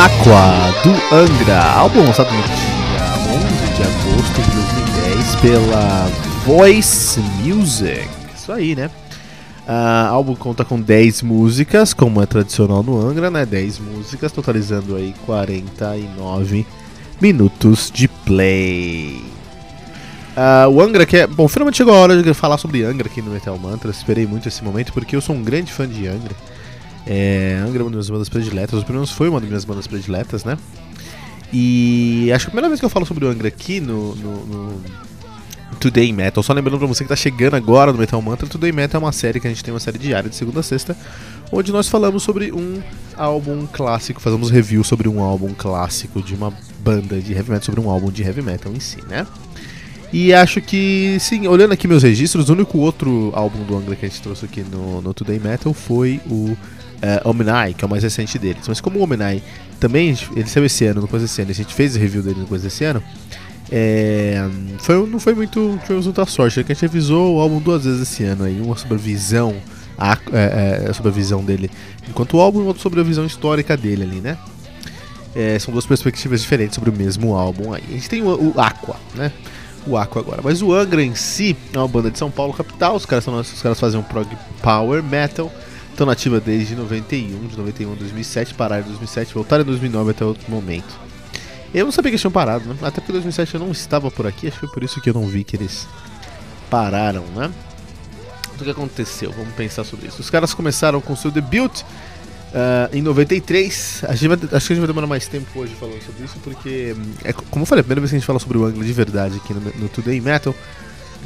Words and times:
Aqua 0.00 0.72
do 0.82 1.14
Angra, 1.14 1.62
álbum 1.74 2.02
lançado 2.02 2.32
no 2.32 2.42
dia 2.42 3.04
11 3.36 3.74
de 3.74 3.82
agosto 3.82 4.40
de 4.40 4.50
2010 5.10 5.34
pela 5.42 6.10
Voice 6.46 7.20
Music. 7.20 8.08
Isso 8.34 8.50
aí, 8.50 8.74
né? 8.74 8.90
Uh, 9.68 10.08
álbum 10.08 10.34
conta 10.34 10.64
com 10.64 10.80
10 10.80 11.20
músicas, 11.20 11.92
como 11.92 12.22
é 12.22 12.24
tradicional 12.24 12.82
no 12.82 12.98
Angra, 12.98 13.30
né? 13.30 13.44
10 13.44 13.78
músicas, 13.78 14.32
totalizando 14.32 14.96
aí 14.96 15.14
49 15.26 16.66
minutos 17.20 17.90
de 17.92 18.08
play. 18.08 19.22
Uh, 20.34 20.70
o 20.70 20.80
Angra, 20.80 21.04
que 21.04 21.18
é. 21.18 21.26
Bom, 21.26 21.46
finalmente 21.46 21.76
chegou 21.76 21.92
a 21.92 21.98
hora 21.98 22.22
de 22.22 22.32
falar 22.32 22.56
sobre 22.56 22.84
Angra 22.84 23.06
aqui 23.06 23.20
no 23.20 23.32
Metal 23.32 23.58
Mantra. 23.58 23.90
Esperei 23.90 24.26
muito 24.26 24.48
esse 24.48 24.64
momento 24.64 24.94
porque 24.94 25.14
eu 25.14 25.20
sou 25.20 25.36
um 25.36 25.42
grande 25.42 25.70
fã 25.70 25.86
de 25.86 26.06
Angra. 26.06 26.34
É, 27.06 27.62
Angra 27.66 27.80
é 27.80 27.82
uma 27.82 27.90
das 27.90 27.92
minhas 27.92 28.10
bandas 28.10 28.28
prediletas, 28.28 28.78
os 28.78 28.84
primeiros 28.84 29.10
foi 29.10 29.28
uma 29.28 29.40
das 29.40 29.48
minhas 29.48 29.64
bandas 29.64 29.86
prediletas, 29.86 30.44
né? 30.44 30.56
E 31.52 32.30
acho 32.32 32.46
que 32.46 32.48
a 32.48 32.52
primeira 32.52 32.68
vez 32.68 32.78
que 32.78 32.86
eu 32.86 32.90
falo 32.90 33.04
sobre 33.04 33.24
o 33.24 33.28
Angra 33.28 33.48
aqui 33.48 33.80
no, 33.80 34.14
no, 34.14 34.46
no 34.46 34.82
Today 35.80 36.12
Metal, 36.12 36.42
só 36.42 36.52
lembrando 36.52 36.78
pra 36.78 36.86
você 36.86 37.02
que 37.02 37.08
tá 37.08 37.16
chegando 37.16 37.56
agora 37.56 37.92
no 37.92 37.98
Metal 37.98 38.20
Mantra, 38.20 38.46
Today 38.46 38.70
Metal 38.70 39.00
é 39.00 39.04
uma 39.04 39.12
série 39.12 39.40
que 39.40 39.46
a 39.46 39.50
gente 39.50 39.64
tem 39.64 39.72
uma 39.72 39.80
série 39.80 39.98
diária 39.98 40.28
de 40.28 40.36
segunda 40.36 40.60
a 40.60 40.62
sexta, 40.62 40.96
onde 41.50 41.72
nós 41.72 41.88
falamos 41.88 42.22
sobre 42.22 42.52
um 42.52 42.80
álbum 43.16 43.66
clássico, 43.66 44.20
fazemos 44.20 44.50
review 44.50 44.84
sobre 44.84 45.08
um 45.08 45.20
álbum 45.20 45.52
clássico 45.54 46.22
de 46.22 46.34
uma 46.34 46.52
banda 46.80 47.20
de 47.20 47.32
heavy 47.32 47.50
metal, 47.50 47.64
sobre 47.64 47.80
um 47.80 47.90
álbum 47.90 48.10
de 48.10 48.22
heavy 48.22 48.42
metal 48.42 48.72
em 48.72 48.80
si, 48.80 48.98
né? 49.08 49.26
E 50.12 50.34
acho 50.34 50.60
que, 50.60 51.16
sim, 51.20 51.46
olhando 51.46 51.72
aqui 51.72 51.86
meus 51.86 52.02
registros, 52.02 52.48
o 52.48 52.52
único 52.52 52.78
outro 52.78 53.30
álbum 53.32 53.62
do 53.62 53.76
Angra 53.76 53.94
que 53.94 54.04
a 54.04 54.08
gente 54.08 54.20
trouxe 54.20 54.44
aqui 54.44 54.62
no, 54.62 55.00
no 55.00 55.14
Today 55.14 55.38
Metal 55.38 55.72
foi 55.72 56.20
o 56.28 56.56
uh, 57.02 57.28
Omni, 57.28 57.74
que 57.76 57.84
é 57.84 57.86
o 57.86 57.90
mais 57.90 58.02
recente 58.02 58.38
deles. 58.38 58.66
Mas 58.68 58.80
como 58.80 58.98
o 58.98 59.02
Omni 59.02 59.42
também, 59.78 60.16
ele 60.36 60.46
saiu 60.46 60.66
esse 60.66 60.84
ano, 60.86 61.00
no 61.00 61.08
coisa 61.08 61.26
desse 61.26 61.40
ano, 61.42 61.50
a 61.50 61.54
gente 61.54 61.74
fez 61.74 61.96
o 61.96 61.98
review 61.98 62.22
dele 62.22 62.40
no 62.40 62.46
coisa 62.46 62.64
desse 62.64 62.84
ano, 62.84 63.02
é, 63.72 64.48
foi, 64.80 65.06
não 65.06 65.20
foi 65.20 65.34
muito, 65.34 65.78
tivemos 65.82 66.06
muita 66.06 66.26
sorte, 66.26 66.60
é 66.60 66.64
que 66.64 66.72
a 66.72 66.74
gente 66.74 66.82
revisou 66.82 67.36
o 67.36 67.40
álbum 67.40 67.60
duas 67.60 67.84
vezes 67.84 68.02
esse 68.02 68.24
ano, 68.24 68.44
aí, 68.44 68.60
uma 68.60 68.76
sobre 68.76 68.94
a 68.94 68.98
visão, 68.98 69.54
a, 69.96 70.18
é, 70.32 70.88
é, 70.88 70.92
sobre 70.92 71.10
a 71.10 71.14
visão 71.14 71.44
dele 71.44 71.70
enquanto 72.08 72.36
o 72.36 72.40
álbum 72.40 72.62
e 72.62 72.66
outra 72.66 72.82
sobre 72.82 73.00
a 73.00 73.02
visão 73.02 73.24
histórica 73.24 73.76
dele 73.76 74.02
ali, 74.02 74.20
né? 74.20 74.36
É, 75.34 75.56
são 75.60 75.72
duas 75.72 75.86
perspectivas 75.86 76.40
diferentes 76.40 76.74
sobre 76.74 76.90
o 76.90 76.92
mesmo 76.92 77.34
álbum 77.36 77.72
aí. 77.72 77.84
A 77.88 77.92
gente 77.92 78.08
tem 78.08 78.22
o, 78.22 78.52
o 78.52 78.60
Aqua, 78.60 78.96
né? 79.14 79.30
O 79.86 79.96
Aqua 79.96 80.20
agora. 80.20 80.40
Mas 80.42 80.60
o 80.60 80.74
Angra 80.74 81.02
em 81.02 81.14
si 81.14 81.56
é 81.72 81.78
uma 81.78 81.86
banda 81.86 82.10
de 82.10 82.18
São 82.18 82.30
Paulo, 82.30 82.52
capital. 82.52 82.96
Os 82.96 83.06
caras, 83.06 83.24
são, 83.24 83.38
os 83.38 83.62
caras 83.62 83.78
fazem 83.78 84.00
um 84.00 84.02
prog 84.02 84.26
power 84.60 85.02
metal. 85.04 85.52
Estão 86.00 86.08
nativa 86.08 86.40
desde 86.40 86.74
91, 86.74 87.46
de 87.46 87.58
91 87.58 87.92
a 87.92 87.94
2007, 87.94 88.54
pararam 88.54 88.84
em 88.84 88.88
2007, 88.88 89.34
voltaram 89.34 89.64
em 89.64 89.66
2009 89.66 90.12
até 90.12 90.24
outro 90.24 90.50
momento. 90.50 90.98
Eu 91.74 91.84
não 91.84 91.92
sabia 91.92 92.10
que 92.10 92.14
eles 92.14 92.22
tinham 92.22 92.32
parado, 92.32 92.66
né? 92.70 92.74
Até 92.80 93.02
porque 93.02 93.12
em 93.12 93.16
2007 93.16 93.56
eu 93.56 93.60
não 93.60 93.70
estava 93.70 94.10
por 94.10 94.26
aqui, 94.26 94.48
acho 94.48 94.58
que 94.58 94.60
foi 94.60 94.68
por 94.70 94.82
isso 94.82 94.98
que 94.98 95.10
eu 95.10 95.12
não 95.12 95.26
vi 95.26 95.44
que 95.44 95.56
eles 95.56 95.86
pararam, 96.70 97.26
né? 97.36 97.52
O 98.58 98.64
que 98.64 98.70
aconteceu? 98.70 99.30
Vamos 99.30 99.52
pensar 99.52 99.84
sobre 99.84 100.08
isso. 100.08 100.22
Os 100.22 100.30
caras 100.30 100.54
começaram 100.54 101.02
com 101.02 101.14
seu 101.14 101.30
debut 101.30 101.82
uh, 101.82 102.96
em 102.96 103.02
93. 103.02 104.04
A 104.08 104.14
gente 104.14 104.28
vai, 104.28 104.38
acho 104.38 104.48
que 104.48 104.54
a 104.54 104.58
gente 104.58 104.78
vai 104.78 104.86
demorar 104.86 105.06
mais 105.06 105.28
tempo 105.28 105.60
hoje 105.60 105.74
falando 105.74 106.02
sobre 106.02 106.24
isso, 106.24 106.38
porque, 106.42 106.96
hum, 106.96 107.12
é, 107.22 107.34
como 107.34 107.64
eu 107.64 107.66
falei, 107.66 107.80
a 107.80 107.84
primeira 107.84 108.00
vez 108.00 108.10
que 108.10 108.16
a 108.16 108.18
gente 108.20 108.26
fala 108.26 108.38
sobre 108.38 108.56
o 108.56 108.64
Angle 108.64 108.86
de 108.86 108.92
verdade 108.94 109.36
aqui 109.36 109.52
no, 109.52 109.60
no 109.60 109.88
Today 109.90 110.18
Metal. 110.18 110.54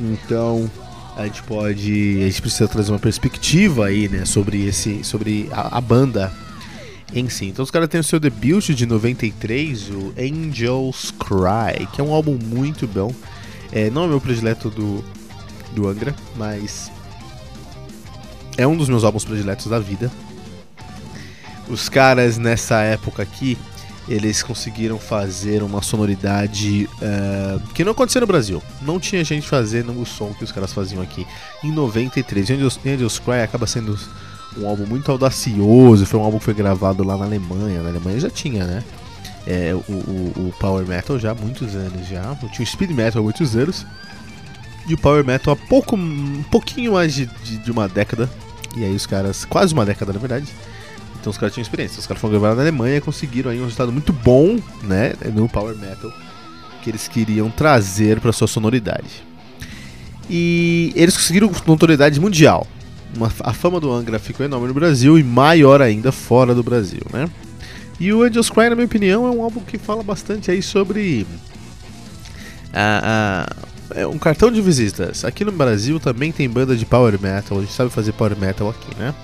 Então, 0.00 0.68
a 1.16 1.24
gente 1.24 1.42
pode. 1.42 2.18
A 2.22 2.24
gente 2.24 2.40
precisa 2.40 2.68
trazer 2.68 2.92
uma 2.92 2.98
perspectiva 2.98 3.86
aí, 3.86 4.08
né, 4.08 4.24
sobre 4.24 4.66
esse. 4.66 5.04
sobre 5.04 5.48
a, 5.52 5.78
a 5.78 5.80
banda 5.80 6.32
em 7.14 7.28
si. 7.28 7.46
Então 7.46 7.62
os 7.62 7.70
caras 7.70 7.88
têm 7.88 8.00
o 8.00 8.04
seu 8.04 8.18
debut 8.18 8.70
de 8.70 8.86
93, 8.86 9.90
o 9.90 10.14
Angels 10.18 11.12
Cry, 11.12 11.86
que 11.92 12.00
é 12.00 12.04
um 12.04 12.12
álbum 12.12 12.36
muito 12.42 12.86
bom. 12.86 13.14
É, 13.72 13.90
não 13.90 14.04
é 14.04 14.08
meu 14.08 14.20
predileto 14.20 14.68
do, 14.70 15.04
do 15.74 15.88
Angra, 15.88 16.14
mas 16.36 16.90
é 18.56 18.66
um 18.66 18.76
dos 18.76 18.88
meus 18.88 19.04
álbuns 19.04 19.24
prediletos 19.24 19.66
da 19.66 19.78
vida. 19.78 20.10
Os 21.68 21.88
caras 21.88 22.36
nessa 22.36 22.82
época 22.82 23.22
aqui 23.22 23.56
eles 24.08 24.42
conseguiram 24.42 24.98
fazer 24.98 25.62
uma 25.62 25.82
sonoridade 25.82 26.88
uh, 26.94 27.60
que 27.72 27.84
não 27.84 27.92
acontecia 27.92 28.20
no 28.20 28.26
Brasil. 28.26 28.62
Não 28.82 29.00
tinha 29.00 29.24
gente 29.24 29.46
fazendo 29.46 29.98
o 29.98 30.04
som 30.04 30.34
que 30.34 30.44
os 30.44 30.52
caras 30.52 30.72
faziam 30.72 31.02
aqui 31.02 31.26
em 31.62 31.72
93. 31.72 32.50
Angels, 32.50 32.78
Angels 32.84 33.18
Cry 33.18 33.40
acaba 33.42 33.66
sendo 33.66 33.98
um 34.58 34.68
álbum 34.68 34.86
muito 34.86 35.10
audacioso. 35.10 36.04
Foi 36.04 36.20
um 36.20 36.22
álbum 36.22 36.38
que 36.38 36.44
foi 36.44 36.54
gravado 36.54 37.02
lá 37.02 37.16
na 37.16 37.24
Alemanha. 37.24 37.82
Na 37.82 37.88
Alemanha 37.88 38.20
já 38.20 38.30
tinha, 38.30 38.64
né? 38.64 38.84
É, 39.46 39.74
o, 39.74 39.78
o, 39.78 40.48
o, 40.48 40.54
Power 40.58 40.86
Metal 40.86 41.18
já 41.18 41.32
há 41.32 41.34
muitos 41.34 41.74
anos 41.74 42.06
já. 42.06 42.34
Tinha 42.52 42.64
o 42.64 42.66
Speed 42.66 42.90
Metal 42.90 43.20
há 43.20 43.24
muitos 43.24 43.56
anos. 43.56 43.86
E 44.86 44.92
o 44.92 44.98
Power 44.98 45.24
Metal 45.24 45.54
há 45.54 45.56
pouco, 45.56 45.96
um 45.96 46.44
pouquinho 46.50 46.92
mais 46.92 47.14
de, 47.14 47.24
de, 47.26 47.56
de 47.56 47.70
uma 47.70 47.88
década. 47.88 48.28
E 48.76 48.84
aí 48.84 48.94
os 48.94 49.06
caras, 49.06 49.46
quase 49.46 49.72
uma 49.72 49.86
década 49.86 50.12
na 50.12 50.18
verdade 50.18 50.46
então 51.24 51.30
os 51.30 51.38
caras 51.38 51.54
tinham 51.54 51.62
experiência. 51.62 51.98
Os 51.98 52.06
caras 52.06 52.20
foram 52.20 52.32
gravados 52.32 52.58
na 52.58 52.62
Alemanha 52.64 52.98
e 52.98 53.00
conseguiram 53.00 53.50
aí 53.50 53.58
um 53.58 53.64
resultado 53.64 53.90
muito 53.90 54.12
bom, 54.12 54.58
né, 54.82 55.14
no 55.32 55.48
power 55.48 55.74
metal 55.74 56.12
que 56.82 56.90
eles 56.90 57.08
queriam 57.08 57.50
trazer 57.50 58.20
para 58.20 58.30
sua 58.30 58.46
sonoridade. 58.46 59.24
E 60.28 60.92
eles 60.94 61.16
conseguiram 61.16 61.50
notoriedade 61.66 62.20
mundial. 62.20 62.66
Uma, 63.16 63.32
a 63.40 63.54
fama 63.54 63.80
do 63.80 63.90
Angra 63.90 64.18
ficou 64.18 64.44
enorme 64.44 64.68
no 64.68 64.74
Brasil 64.74 65.18
e 65.18 65.24
maior 65.24 65.80
ainda 65.80 66.12
fora 66.12 66.54
do 66.54 66.62
Brasil, 66.62 67.00
né? 67.10 67.26
E 67.98 68.12
o 68.12 68.22
Angels 68.22 68.50
Cry, 68.50 68.68
na 68.68 68.74
minha 68.74 68.84
opinião, 68.84 69.26
é 69.26 69.30
um 69.30 69.42
álbum 69.42 69.60
que 69.60 69.78
fala 69.78 70.02
bastante 70.02 70.50
aí 70.50 70.60
sobre 70.60 71.26
a, 72.70 73.46
a, 73.94 74.00
é 74.00 74.06
um 74.06 74.18
cartão 74.18 74.50
de 74.50 74.60
visitas. 74.60 75.24
Aqui 75.24 75.42
no 75.42 75.52
Brasil 75.52 75.98
também 75.98 76.32
tem 76.32 76.50
banda 76.50 76.76
de 76.76 76.84
power 76.84 77.18
metal, 77.18 77.56
a 77.56 77.60
gente 77.62 77.72
sabe 77.72 77.88
fazer 77.88 78.12
power 78.12 78.36
metal 78.36 78.68
aqui, 78.68 78.94
né? 78.98 79.14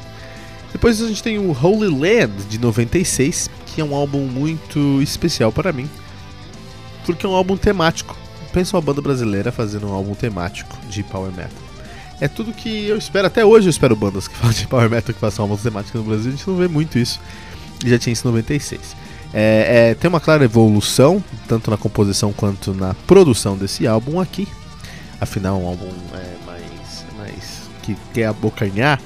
Depois 0.73 1.03
a 1.03 1.09
gente 1.09 1.23
tem 1.23 1.39
o 1.39 1.51
Holy 1.51 1.89
Land 1.89 2.45
de 2.49 2.59
96, 2.59 3.51
que 3.67 3.81
é 3.81 3.85
um 3.85 3.95
álbum 3.95 4.27
muito 4.27 5.01
especial 5.03 5.51
para 5.51 5.73
mim, 5.73 5.89
porque 7.05 7.27
é 7.27 7.29
um 7.29 7.35
álbum 7.35 7.57
temático. 7.57 8.17
Pensa 8.53 8.77
uma 8.77 8.83
banda 8.83 9.01
brasileira 9.01 9.53
fazendo 9.53 9.89
um 9.89 9.93
álbum 9.93 10.15
temático 10.15 10.77
de 10.89 11.03
power 11.03 11.31
metal. 11.33 11.71
É 12.21 12.29
tudo 12.29 12.53
que 12.53 12.87
eu 12.87 12.97
espero, 12.97 13.27
até 13.27 13.45
hoje 13.45 13.67
eu 13.67 13.71
espero 13.71 13.97
bandas 13.97 14.29
que 14.29 14.35
falam 14.37 14.53
de 14.53 14.67
power 14.67 14.91
metal 14.91 15.15
que 15.15 15.21
façam 15.21 15.45
álbuns 15.45 15.63
temáticos 15.63 16.01
no 16.01 16.07
Brasil, 16.07 16.29
a 16.29 16.37
gente 16.37 16.49
não 16.49 16.57
vê 16.57 16.69
muito 16.69 16.99
isso. 16.99 17.21
Já 17.85 17.99
tinha 17.99 18.13
isso 18.13 18.27
em 18.27 18.31
96. 18.31 18.97
É, 19.33 19.91
é, 19.91 19.95
tem 19.95 20.09
uma 20.09 20.21
clara 20.21 20.45
evolução, 20.45 21.23
tanto 21.49 21.71
na 21.71 21.77
composição 21.77 22.33
quanto 22.33 22.75
na 22.75 22.95
produção 23.07 23.57
desse 23.57 23.87
álbum 23.87 24.21
aqui. 24.21 24.47
Afinal, 25.21 25.61
um 25.61 25.67
álbum 25.67 25.89
é, 26.15 26.47
mais, 26.47 27.05
mais 27.17 27.61
que 27.83 27.97
quer 28.13 28.27
abocanhar 28.27 29.01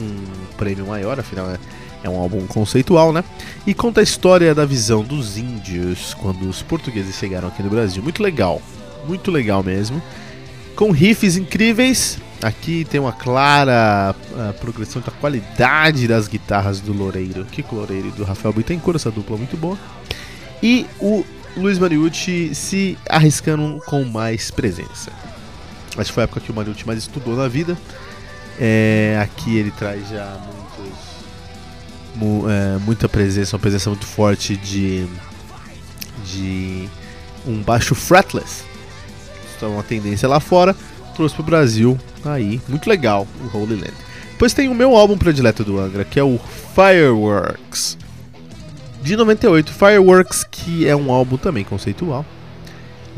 um, 0.00 0.24
prêmio 0.56 0.86
maior, 0.86 1.18
afinal 1.18 1.50
é, 1.50 1.58
é 2.02 2.08
um 2.08 2.18
álbum 2.18 2.46
conceitual, 2.46 3.12
né? 3.12 3.24
E 3.66 3.74
conta 3.74 4.00
a 4.00 4.02
história 4.02 4.54
da 4.54 4.64
visão 4.64 5.02
dos 5.02 5.36
índios 5.36 6.14
quando 6.14 6.48
os 6.48 6.62
portugueses 6.62 7.14
chegaram 7.16 7.48
aqui 7.48 7.62
no 7.62 7.70
Brasil. 7.70 8.02
Muito 8.02 8.22
legal, 8.22 8.62
muito 9.06 9.30
legal 9.30 9.62
mesmo. 9.62 10.02
Com 10.74 10.90
riffs 10.90 11.36
incríveis. 11.36 12.18
Aqui 12.40 12.84
tem 12.84 13.00
uma 13.00 13.10
clara 13.10 14.14
uh, 14.30 14.52
progressão 14.60 15.02
da 15.02 15.10
qualidade 15.10 16.06
das 16.06 16.28
guitarras 16.28 16.78
do 16.78 16.92
Loureiro, 16.92 17.44
Kiko 17.46 17.74
Loureiro 17.74 18.06
e 18.06 18.10
do 18.12 18.22
Rafael 18.22 18.52
Bittencourt, 18.52 18.94
essa 18.94 19.10
dupla 19.10 19.36
muito 19.36 19.56
boa. 19.56 19.76
E 20.62 20.86
o 21.00 21.24
Luiz 21.56 21.80
Mariucci 21.80 22.54
se 22.54 22.96
arriscando 23.08 23.80
com 23.86 24.04
mais 24.04 24.52
presença. 24.52 25.10
Acho 25.96 26.10
que 26.10 26.12
foi 26.12 26.22
a 26.22 26.24
época 26.24 26.40
que 26.40 26.52
o 26.52 26.54
Mariucci 26.54 26.86
mais 26.86 27.00
estudou 27.00 27.34
na 27.34 27.48
vida. 27.48 27.76
É, 28.60 29.18
aqui 29.22 29.56
ele 29.56 29.70
traz 29.70 30.08
já 30.08 30.36
muitos, 30.44 30.98
mu, 32.14 32.50
é, 32.50 32.78
muita 32.78 33.08
presença, 33.08 33.56
uma 33.56 33.60
presença 33.60 33.88
muito 33.88 34.06
forte 34.06 34.56
de, 34.56 35.06
de 36.24 36.88
um 37.46 37.62
baixo 37.62 37.94
fretless. 37.94 38.64
Isso 39.44 39.64
é 39.64 39.68
uma 39.68 39.82
tendência 39.82 40.28
lá 40.28 40.40
fora. 40.40 40.74
Trouxe 41.14 41.34
para 41.34 41.42
o 41.42 41.46
Brasil 41.46 41.98
aí, 42.24 42.60
muito 42.68 42.88
legal, 42.88 43.26
o 43.42 43.56
Holy 43.56 43.74
Land. 43.74 43.94
Depois 44.30 44.52
tem 44.52 44.68
o 44.68 44.74
meu 44.74 44.96
álbum 44.96 45.18
predileto 45.18 45.64
do 45.64 45.78
Angra, 45.78 46.04
que 46.04 46.18
é 46.18 46.22
o 46.22 46.38
Fireworks 46.74 47.98
de 49.02 49.16
98, 49.16 49.72
Fireworks, 49.72 50.44
que 50.44 50.86
é 50.86 50.94
um 50.94 51.10
álbum 51.10 51.36
também 51.36 51.64
conceitual. 51.64 52.24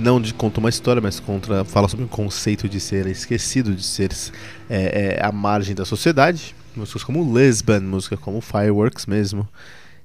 Não 0.00 0.20
de 0.20 0.32
conta 0.32 0.61
uma 0.61 0.70
história, 0.70 1.00
mas 1.00 1.20
contra, 1.20 1.64
fala 1.64 1.87
sobre 1.87 2.06
o 2.06 2.08
conceito 2.08 2.69
de 2.69 2.81
ser 2.81 3.06
esquecido, 3.06 3.75
de 3.75 3.85
ser 3.85 4.11
é, 4.69 5.19
é, 5.19 5.25
à 5.25 5.31
margem 5.31 5.75
da 5.75 5.85
sociedade. 5.85 6.55
Músicas 6.75 7.05
como 7.05 7.38
Lisbon, 7.38 7.81
música 7.81 8.17
como 8.17 8.41
Fireworks 8.41 9.05
mesmo, 9.05 9.47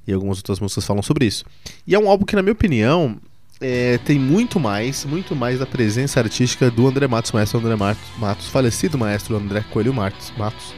e 0.05 0.11
algumas 0.11 0.37
outras 0.37 0.59
músicas 0.59 0.85
falam 0.85 1.01
sobre 1.01 1.25
isso. 1.25 1.45
E 1.87 1.95
é 1.95 1.99
um 1.99 2.09
álbum 2.09 2.25
que, 2.25 2.35
na 2.35 2.41
minha 2.41 2.51
opinião, 2.51 3.17
é, 3.61 3.97
tem 3.99 4.19
muito 4.19 4.59
mais, 4.59 5.05
muito 5.05 5.33
mais 5.33 5.59
da 5.59 5.65
presença 5.65 6.19
artística 6.19 6.69
do 6.69 6.87
André 6.87 7.07
Matos, 7.07 7.31
maestro 7.31 7.59
André 7.59 7.75
Matos, 8.17 8.47
falecido 8.47 8.97
maestro 8.97 9.37
André 9.37 9.63
Coelho 9.71 9.93
Matos, 9.93 10.33
Matos 10.37 10.75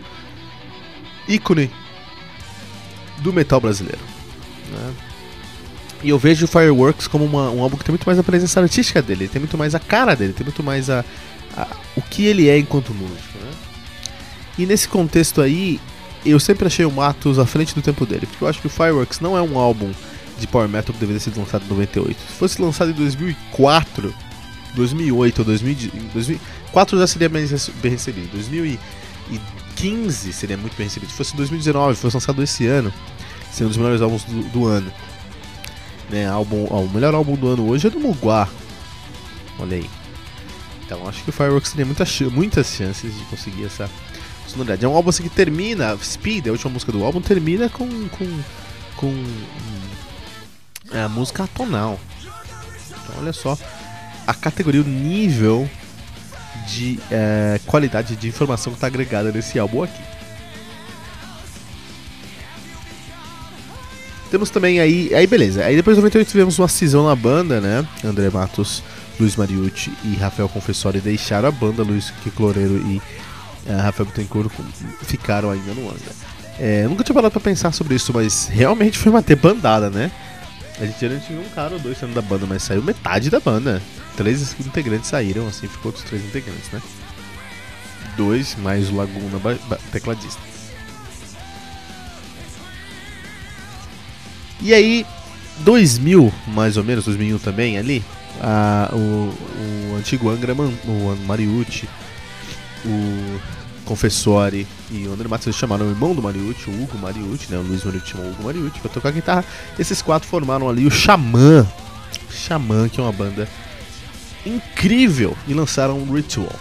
ícone 1.28 1.72
do 3.22 3.34
metal 3.34 3.60
brasileiro. 3.60 4.02
Né? 4.72 5.07
E 6.04 6.10
eu 6.10 6.20
vejo 6.20 6.48
Fireworks 6.48 7.08
como 7.08 7.26
uma, 7.26 7.50
um 7.50 7.62
álbum 7.62 7.78
que 7.78 7.84
tem 7.84 7.92
muito 7.92 8.06
mais 8.06 8.20
a 8.20 8.24
presença 8.24 8.62
artística 8.62 9.02
dele, 9.02 9.28
tem 9.28 9.40
muito 9.40 9.58
mais 9.58 9.74
a 9.74 9.80
cara 9.80 10.16
dele, 10.16 10.34
tem 10.34 10.46
muito 10.46 10.64
mais 10.64 10.90
a, 10.90 11.04
a 11.56 11.68
o 11.96 12.02
que 12.02 12.26
ele 12.26 12.48
é 12.48 12.58
enquanto 12.58 12.94
músico. 12.94 13.38
Né? 13.40 13.52
E 14.60 14.66
nesse 14.66 14.88
contexto 14.88 15.42
aí, 15.42 15.80
eu 16.26 16.40
sempre 16.40 16.68
achei 16.68 16.86
o 16.86 16.92
Matos 16.92 17.40
à 17.40 17.46
frente 17.46 17.74
do 17.74 17.82
tempo 17.82 18.06
dele, 18.06 18.28
porque 18.28 18.44
eu 18.44 18.48
acho 18.48 18.62
que 18.62 18.68
o 18.68 18.70
Fireworks 18.70 19.20
não 19.20 19.36
é 19.36 19.42
um 19.42 19.58
álbum 19.58 19.92
de 20.40 20.48
Power 20.48 20.70
Metal 20.70 20.94
que 20.94 21.00
deveria 21.00 21.20
ser 21.20 21.34
lançado 21.36 21.66
em 21.66 21.70
98. 21.70 22.20
Se 22.20 22.38
fosse 22.38 22.62
lançado 22.62 22.92
em 22.92 22.94
2004, 22.94 24.14
2008 24.76 25.40
ou 25.40 25.46
2004 25.46 27.00
já 27.00 27.08
seria 27.08 27.30
bem, 27.30 27.46
bem 27.82 27.92
recebido. 27.92 28.30
2015 28.34 30.34
seria 30.34 30.58
muito 30.58 30.78
bem 30.78 30.86
recebido. 30.86 31.10
Se 31.10 31.16
fosse 31.16 31.36
2019, 31.36 31.96
fosse 31.96 32.16
lançado 32.16 32.44
esse 32.44 32.68
ano, 32.68 32.94
ser 33.52 33.66
um 33.66 33.68
dos 33.68 33.78
melhores 33.78 34.02
álbuns 34.02 34.24
do, 34.24 34.44
do 34.50 34.68
ano. 34.68 34.92
Né, 36.10 36.28
álbum, 36.28 36.68
ó, 36.70 36.82
o 36.82 36.90
melhor 36.90 37.14
álbum 37.14 37.36
do 37.36 37.48
ano 37.48 37.68
hoje 37.68 37.88
é 37.88 37.90
do 37.90 38.00
Muguá. 38.00 38.48
Olha 39.60 39.78
aí. 39.78 39.90
Então 40.86 41.08
acho 41.08 41.24
que 41.24 41.30
o 41.30 41.34
Fireworks 41.34 41.72
teria 41.72 41.86
muita, 41.86 42.06
muitas 42.32 42.68
chances 42.68 43.14
de 43.14 43.24
conseguir 43.26 43.66
essa 43.66 43.90
sonoridade. 44.48 44.86
É 44.86 44.88
um 44.88 44.96
álbum 44.96 45.10
assim 45.10 45.24
que 45.24 45.30
termina, 45.30 45.98
Speed, 46.02 46.48
a 46.48 46.52
última 46.52 46.72
música 46.72 46.92
do 46.92 47.04
álbum, 47.04 47.20
termina 47.20 47.68
com, 47.68 47.88
com, 48.08 48.40
com 48.96 49.24
é, 50.92 51.02
a 51.02 51.10
música 51.10 51.44
atonal. 51.44 52.00
Então 52.90 53.16
olha 53.20 53.34
só 53.34 53.58
a 54.26 54.34
categoria, 54.34 54.82
o 54.82 54.86
nível 54.86 55.70
de 56.68 57.00
é, 57.12 57.60
qualidade 57.66 58.16
de 58.16 58.28
informação 58.28 58.72
que 58.72 58.78
está 58.78 58.88
agregada 58.88 59.32
nesse 59.32 59.60
álbum 59.60 59.84
aqui. 59.84 60.02
Temos 64.30 64.50
também 64.50 64.80
aí. 64.80 65.14
Aí 65.14 65.26
beleza. 65.26 65.64
Aí 65.64 65.76
depois 65.76 65.96
de 65.96 66.02
98 66.02 66.30
tivemos 66.30 66.60
uma 66.60 66.68
cisão 66.68 67.08
na 67.08 67.16
banda, 67.16 67.62
né? 67.62 67.88
André 68.04 68.30
Matos, 68.30 68.84
Luiz 69.20 69.36
Mariucci 69.36 69.92
e 70.04 70.16
Rafael 70.16 70.50
Confessori 70.50 71.00
deixaram 71.00 71.48
a 71.48 71.52
banda, 71.52 71.84
Luiz 71.84 72.14
Loureiro 72.38 72.78
e 72.88 73.02
uh, 73.70 73.82
Rafael 73.82 74.06
Bittencourt 74.08 74.52
ficaram 75.02 75.50
ainda 75.50 75.74
no 75.74 75.90
Angra. 75.90 76.12
É, 76.60 76.86
eu 76.86 76.90
nunca 76.90 77.04
tinha 77.04 77.14
parado 77.14 77.32
pra 77.32 77.40
pensar 77.40 77.72
sobre 77.72 77.96
isso, 77.96 78.12
mas 78.14 78.48
realmente 78.48 78.98
foi 78.98 79.12
uma 79.12 79.24
bandada, 79.40 79.90
né? 79.90 80.12
A 80.80 80.86
gente 80.86 81.00
geralmente 81.00 81.28
viu 81.28 81.42
um 81.42 81.50
cara 81.50 81.74
ou 81.74 81.80
dois 81.80 81.98
saindo 81.98 82.14
da 82.14 82.22
banda, 82.22 82.46
mas 82.46 82.64
saiu 82.64 82.84
metade 82.84 83.30
da 83.30 83.40
banda. 83.40 83.82
Três 84.16 84.56
integrantes 84.60 85.10
saíram, 85.10 85.48
assim 85.48 85.68
ficou 85.68 85.90
outros 85.90 86.04
três 86.04 86.24
integrantes, 86.24 86.72
né? 86.72 86.82
Dois 88.16 88.56
mais 88.56 88.90
o 88.90 88.96
Laguna 88.96 89.40
tecladista. 89.92 90.42
E 94.62 94.74
aí, 94.74 95.06
2000, 95.60 96.34
mais 96.48 96.78
ou 96.78 96.84
menos, 96.84 97.06
2001 97.06 97.40
também, 97.40 97.78
ali, 97.78 98.04
a, 98.42 98.90
o, 98.94 99.34
o 99.92 99.96
antigo 99.98 100.30
Angra, 100.30 100.54
o 100.54 101.18
Mariucci, 101.26 101.88
o 102.86 103.40
Confessori 103.86 104.68
e 104.92 105.08
o 105.08 105.14
André 105.14 105.28
Matos 105.28 105.56
chamaram 105.56 105.88
o 105.88 105.90
irmão 105.90 106.14
do 106.14 106.22
Mariucci, 106.22 106.70
o 106.70 106.84
Hugo 106.84 106.98
Mariucci, 106.98 107.52
né? 107.52 107.58
O 107.58 107.62
Luiz 107.62 107.84
Mariucci 107.84 108.12
chamou 108.12 108.28
o 108.28 108.32
Hugo 108.32 108.44
Mariucci 108.44 108.80
pra 108.80 108.90
tocar 108.90 109.12
guitarra. 109.12 109.46
Esses 109.80 110.02
quatro 110.02 110.28
formaram 110.28 110.70
ali 110.70 110.86
o 110.86 110.92
Xamã. 110.92 111.66
Xamã, 112.30 112.90
que 112.90 113.00
é 113.00 113.04
uma 113.04 113.12
banda 113.12 113.48
incrível. 114.46 115.36
E 115.48 115.54
lançaram 115.54 115.98
o 115.98 116.16
Ritual. 116.16 116.54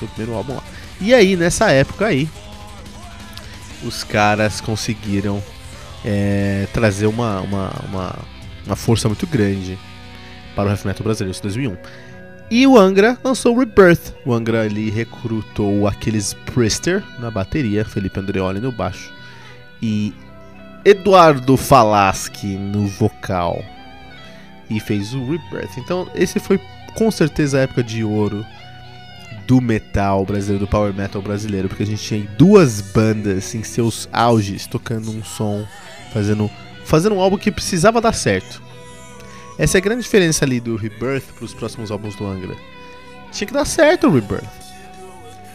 O 0.00 0.06
primeiro 0.08 0.34
álbum 0.34 0.54
lá. 0.54 0.62
E 1.00 1.14
aí, 1.14 1.36
nessa 1.36 1.70
época 1.70 2.06
aí, 2.06 2.28
os 3.82 4.04
caras 4.04 4.60
conseguiram 4.60 5.42
é, 6.04 6.66
trazer 6.72 7.06
uma, 7.06 7.40
uma, 7.40 7.70
uma, 7.88 8.18
uma, 8.66 8.76
força 8.76 9.08
muito 9.08 9.26
grande 9.26 9.78
para 10.54 10.68
o 10.68 10.70
heavy 10.70 10.86
metal 10.86 11.04
brasileiro 11.04 11.36
em 11.36 11.42
2001. 11.42 11.76
E 12.50 12.66
o 12.66 12.76
Angra 12.76 13.18
lançou 13.24 13.56
o 13.56 13.58
Rebirth. 13.58 14.12
O 14.26 14.32
Angra 14.32 14.62
ali 14.62 14.90
recrutou 14.90 15.88
aqueles 15.88 16.34
Priester 16.34 17.02
na 17.18 17.30
bateria, 17.30 17.84
Felipe 17.84 18.20
Andreoli 18.20 18.60
no 18.60 18.70
baixo 18.70 19.12
e 19.80 20.12
Eduardo 20.84 21.56
Falaschi 21.56 22.56
no 22.58 22.86
vocal. 22.86 23.64
E 24.68 24.78
fez 24.80 25.14
o 25.14 25.24
Rebirth. 25.24 25.78
Então, 25.78 26.08
esse 26.14 26.38
foi 26.38 26.60
com 26.94 27.10
certeza 27.10 27.58
a 27.58 27.62
época 27.62 27.82
de 27.82 28.04
ouro 28.04 28.44
do 29.46 29.60
metal 29.60 30.24
brasileiro, 30.24 30.64
do 30.64 30.70
power 30.70 30.94
metal 30.94 31.20
brasileiro, 31.20 31.68
porque 31.68 31.82
a 31.82 31.86
gente 31.86 32.02
tinha 32.02 32.26
duas 32.38 32.80
bandas 32.80 33.54
em 33.54 33.62
seus 33.62 34.08
auges 34.12 34.66
tocando 34.66 35.10
um 35.10 35.24
som 35.24 35.66
fazendo, 36.12 36.50
fazendo 36.84 37.14
um 37.14 37.20
álbum 37.20 37.38
que 37.38 37.50
precisava 37.50 38.00
dar 38.00 38.12
certo. 38.12 38.62
Essa 39.58 39.78
é 39.78 39.80
a 39.80 39.82
grande 39.82 40.02
diferença 40.02 40.44
ali 40.44 40.60
do 40.60 40.76
Rebirth 40.76 41.24
para 41.34 41.44
os 41.44 41.54
próximos 41.54 41.90
álbuns 41.90 42.14
do 42.16 42.26
Angra. 42.26 42.56
Tinha 43.30 43.46
que 43.46 43.52
dar 43.52 43.64
certo 43.64 44.06
o 44.06 44.10
Rebirth. 44.10 44.62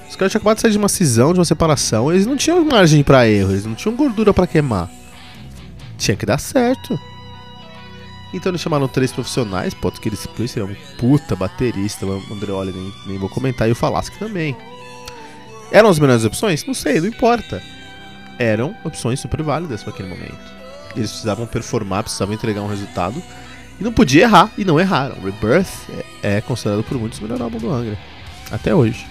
Os 0.10 0.16
caras 0.16 0.32
tinham 0.32 0.40
acabado 0.40 0.58
de 0.58 0.62
sair 0.62 0.72
de 0.72 0.78
uma 0.78 0.90
cisão, 0.90 1.34
de 1.34 1.40
uma 1.40 1.46
separação, 1.46 2.12
eles 2.12 2.26
não 2.26 2.38
tinham 2.38 2.64
margem 2.64 3.04
para 3.04 3.28
erro, 3.28 3.52
eles 3.52 3.66
não 3.66 3.76
tinham 3.76 3.96
gordura 3.96 4.34
para 4.34 4.48
queimar. 4.48 4.90
Tinha 5.98 6.16
que 6.16 6.26
dar 6.26 6.40
certo. 6.40 6.98
Então 8.34 8.52
eles 8.52 8.62
chamaram 8.62 8.88
três 8.88 9.12
profissionais, 9.12 9.74
pode 9.74 10.00
que 10.00 10.10
eles 10.10 10.28
é 10.56 10.64
um 10.64 10.76
puta 10.98 11.36
baterista, 11.36 12.06
o 12.06 12.34
Andreoli 12.34 12.72
nem, 12.72 12.94
nem 13.08 13.18
vou 13.18 13.30
comentar, 13.30 13.68
e 13.68 13.72
o 13.72 13.76
Falasque 13.76 14.18
também. 14.18 14.56
Eram 15.72 15.90
as 15.90 16.00
melhores 16.00 16.24
opções? 16.24 16.66
Não 16.66 16.74
sei, 16.74 17.00
não 17.02 17.08
importa 17.08 17.62
eram 18.39 18.75
opções 18.84 19.20
super 19.20 19.41
válidas 19.41 19.84
para 19.84 19.94
aquele 19.94 20.10
momento. 20.10 20.58
Eles 20.96 21.12
precisavam 21.12 21.46
performar, 21.46 22.03
precisavam 22.03 22.34
entregar 22.34 22.62
um 22.62 22.67
resultado 22.67 23.22
e 23.79 23.84
não 23.84 23.91
podia 23.91 24.24
errar 24.24 24.51
e 24.58 24.65
não 24.65 24.79
erraram. 24.79 25.15
Rebirth 25.22 25.67
é, 26.24 26.38
é 26.38 26.41
considerado 26.41 26.84
por 26.84 26.98
muitos 26.98 27.20
o 27.20 27.24
melhor 27.24 27.41
álbum 27.41 27.58
do 27.58 27.72
Angra 27.72 27.98
até 28.51 28.74
hoje. 28.74 29.06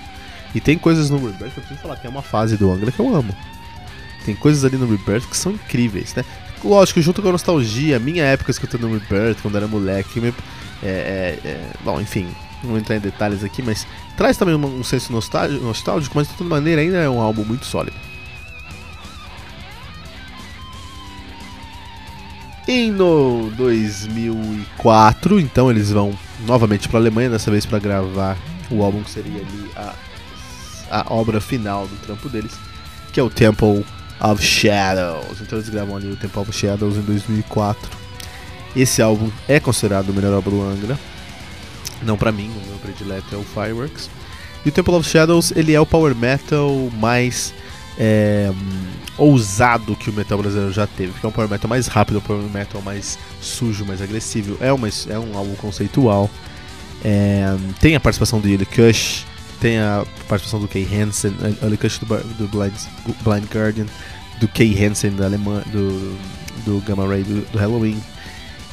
E 0.55 0.61
tem 0.61 0.79
coisas 0.79 1.11
no 1.11 1.19
Rebirth 1.19 1.57
eu 1.57 1.63
preciso 1.63 1.81
falar 1.81 1.97
que 1.97 2.07
é 2.07 2.11
uma 2.11 2.23
fase 2.23 2.57
do 2.57 2.71
Angra 2.71 2.91
que 2.91 3.01
eu 3.01 3.15
amo. 3.15 3.35
Tem 4.25 4.35
coisas 4.35 4.65
ali 4.65 4.77
no 4.77 4.87
Rebirth 4.87 5.29
que 5.29 5.37
são 5.37 5.53
incríveis, 5.53 6.15
né? 6.15 6.25
Lógico, 6.65 7.01
junto 7.01 7.23
com 7.23 7.29
a 7.29 7.33
nostalgia, 7.33 7.99
minha 7.99 8.25
época 8.25 8.51
escutando 8.51 8.91
Rebirth 8.91 9.41
quando 9.41 9.57
era 9.57 9.69
moleque, 9.69 10.21
me, 10.21 10.35
é, 10.83 10.89
é, 11.45 11.49
é, 11.49 11.71
bom, 11.85 12.01
enfim, 12.01 12.27
não 12.63 12.71
vou 12.71 12.79
entrar 12.79 12.97
em 12.97 13.01
detalhes 13.01 13.45
aqui, 13.45 13.63
mas 13.63 13.87
traz 14.17 14.37
também 14.37 14.55
um, 14.55 14.79
um 14.81 14.83
senso 14.83 15.13
nostálgico, 15.13 16.15
mas 16.17 16.27
de 16.29 16.35
toda 16.35 16.51
maneira 16.51 16.81
ainda 16.81 16.97
é 16.97 17.09
um 17.09 17.21
álbum 17.21 17.45
muito 17.45 17.67
sólido. 17.67 17.97
Em 22.69 22.91
no 22.91 23.49
2004, 23.57 25.39
então 25.39 25.71
eles 25.71 25.93
vão 25.93 26.19
novamente 26.41 26.89
para 26.89 26.99
a 26.99 27.03
Alemanha, 27.03 27.31
dessa 27.31 27.49
vez 27.49 27.65
para 27.65 27.79
gravar 27.79 28.37
o 28.69 28.83
álbum 28.83 29.05
que 29.05 29.11
seria 29.11 29.41
ali 29.41 29.71
a, 29.77 29.95
a 30.91 31.15
obra 31.15 31.41
final 31.41 31.87
do 31.87 31.95
trampo 32.05 32.29
deles, 32.29 32.59
que 33.13 33.21
é 33.21 33.23
o 33.23 33.31
Temple 33.31 33.87
of 34.21 34.43
Shadows. 34.43 35.41
Então 35.41 35.59
eles 35.59 35.69
gravam 35.69 35.97
ali 35.97 36.11
o 36.11 36.17
Temple 36.17 36.41
of 36.41 36.53
Shadows 36.53 36.97
em 36.97 37.03
2004. 37.03 37.89
Esse 38.75 39.01
álbum 39.01 39.31
é 39.47 39.61
considerado 39.61 40.09
o 40.09 40.13
melhor 40.13 40.35
álbum 40.35 40.51
do 40.51 40.63
Angra. 40.63 40.99
Não 42.03 42.17
para 42.17 42.33
mim, 42.33 42.51
o 42.51 42.69
meu 42.69 42.79
predileto 42.79 43.33
é 43.33 43.39
o 43.39 43.45
Fireworks. 43.45 44.11
E 44.65 44.69
o 44.69 44.73
Temple 44.73 44.95
of 44.95 45.09
Shadows 45.09 45.53
ele 45.53 45.73
é 45.73 45.81
o 45.81 45.87
power 45.87 46.17
metal 46.17 46.91
mais 46.99 47.55
é, 47.99 48.53
ousado 49.17 49.97
que 49.97 50.11
o 50.11 50.13
metal 50.13 50.39
brasileiro 50.39 50.73
já 50.73 50.87
teve. 50.87 51.19
Que 51.19 51.25
é 51.25 51.29
um 51.29 51.33
power 51.33 51.49
metal 51.49 51.69
mais 51.69 51.87
rápido, 51.87 52.19
um 52.19 52.23
power 52.23 52.43
metal 52.43 52.83
mais 52.83 53.19
sujo, 53.41 53.85
mais 53.85 54.03
agressivo. 54.03 54.57
É, 54.61 54.73
uma, 54.73 54.89
é 54.89 55.19
um 55.19 55.37
álbum 55.37 55.55
conceitual. 55.55 56.31
É, 57.05 57.57
tem 57.81 57.95
a 57.95 58.01
participação 58.01 58.41
do 58.41 58.49
Yuli 58.49 58.67
Kush, 58.67 59.25
tem 59.61 59.79
a 59.79 60.05
participação 60.29 60.61
do 60.61 60.69
Kay 60.69 60.85
Hansen, 60.85 61.35
Yuli 61.63 61.77
Kush 61.77 61.99
do, 61.99 62.07
do 62.07 62.49
Blind, 62.49 62.73
Blind 63.23 63.45
Guardian, 63.53 63.87
do 64.41 64.49
Kay 64.49 64.85
Hansen 64.85 65.13
da 65.13 65.27
Alemanha, 65.27 65.63
do, 65.73 66.17
do 66.65 66.81
Gamma 66.81 67.07
Ray 67.07 67.23
do, 67.23 67.41
do 67.53 67.59
Halloween, 67.59 68.03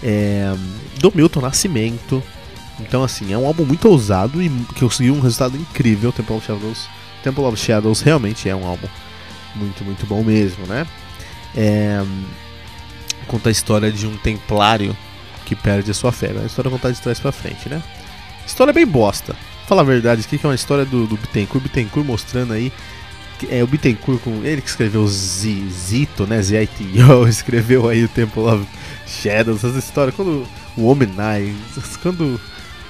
é, 0.01 0.53
do 1.00 1.12
Milton 1.13 1.42
Nascimento. 1.42 2.24
Então, 2.80 3.03
assim, 3.03 3.32
é 3.32 3.38
um 3.38 3.46
álbum 3.46 3.65
muito 3.65 3.88
ousado 3.88 4.42
e 4.42 4.50
que 4.50 4.80
conseguiu 4.80 5.13
um 5.13 5.20
resultado 5.20 5.56
incrível. 5.56 6.12
Temple 6.12 6.36
of 6.36 6.46
Shadows, 6.48 6.88
Temple 7.24 7.44
of 7.44 7.58
Shadows 7.58 8.01
realmente 8.01 8.50
é 8.50 8.56
um 8.56 8.65
álbum 8.65 8.88
muito, 9.55 9.83
muito 9.83 10.05
bom 10.05 10.24
mesmo, 10.24 10.65
né? 10.65 10.86
É, 11.55 12.03
conta 13.27 13.50
a 13.50 13.51
história 13.51 13.91
de 13.91 14.07
um 14.07 14.17
templário 14.17 14.95
que 15.45 15.55
perde 15.55 15.91
a 15.91 15.93
sua 15.93 16.12
fé. 16.12 16.27
É 16.27 16.33
uma 16.33 16.45
história 16.45 16.72
contada 16.72 16.93
de 16.93 17.01
trás 17.01 17.19
pra 17.19 17.31
frente, 17.31 17.69
né? 17.69 17.81
História 18.45 18.74
bem 18.74 18.86
bosta. 18.86 19.36
Fala 19.67 19.81
a 19.81 19.86
verdade, 19.86 20.22
aqui 20.22 20.38
que 20.38 20.45
é 20.45 20.50
uma 20.50 20.55
história 20.55 20.86
do, 20.86 21.07
do 21.07 21.15
Bittencourt, 21.15 21.63
Bittencourt 21.63 22.05
mostrando 22.05 22.53
aí 22.53 22.72
é 23.50 23.63
o 23.63 23.67
Bittencourt 23.67 24.22
com 24.22 24.43
ele 24.43 24.62
que 24.62 24.69
escreveu 24.69 25.05
Zito, 25.07 26.25
né? 26.27 26.41
Z-I-T-O, 26.41 27.27
escreveu 27.27 27.89
aí 27.89 28.03
o 28.03 28.07
Temple 28.07 28.43
of 28.43 28.65
Shadows, 29.07 29.63
essa 29.63 29.79
história 29.79 30.13
quando 30.13 30.48
o 30.77 30.88
Omni, 30.88 31.07
quando 32.01 32.39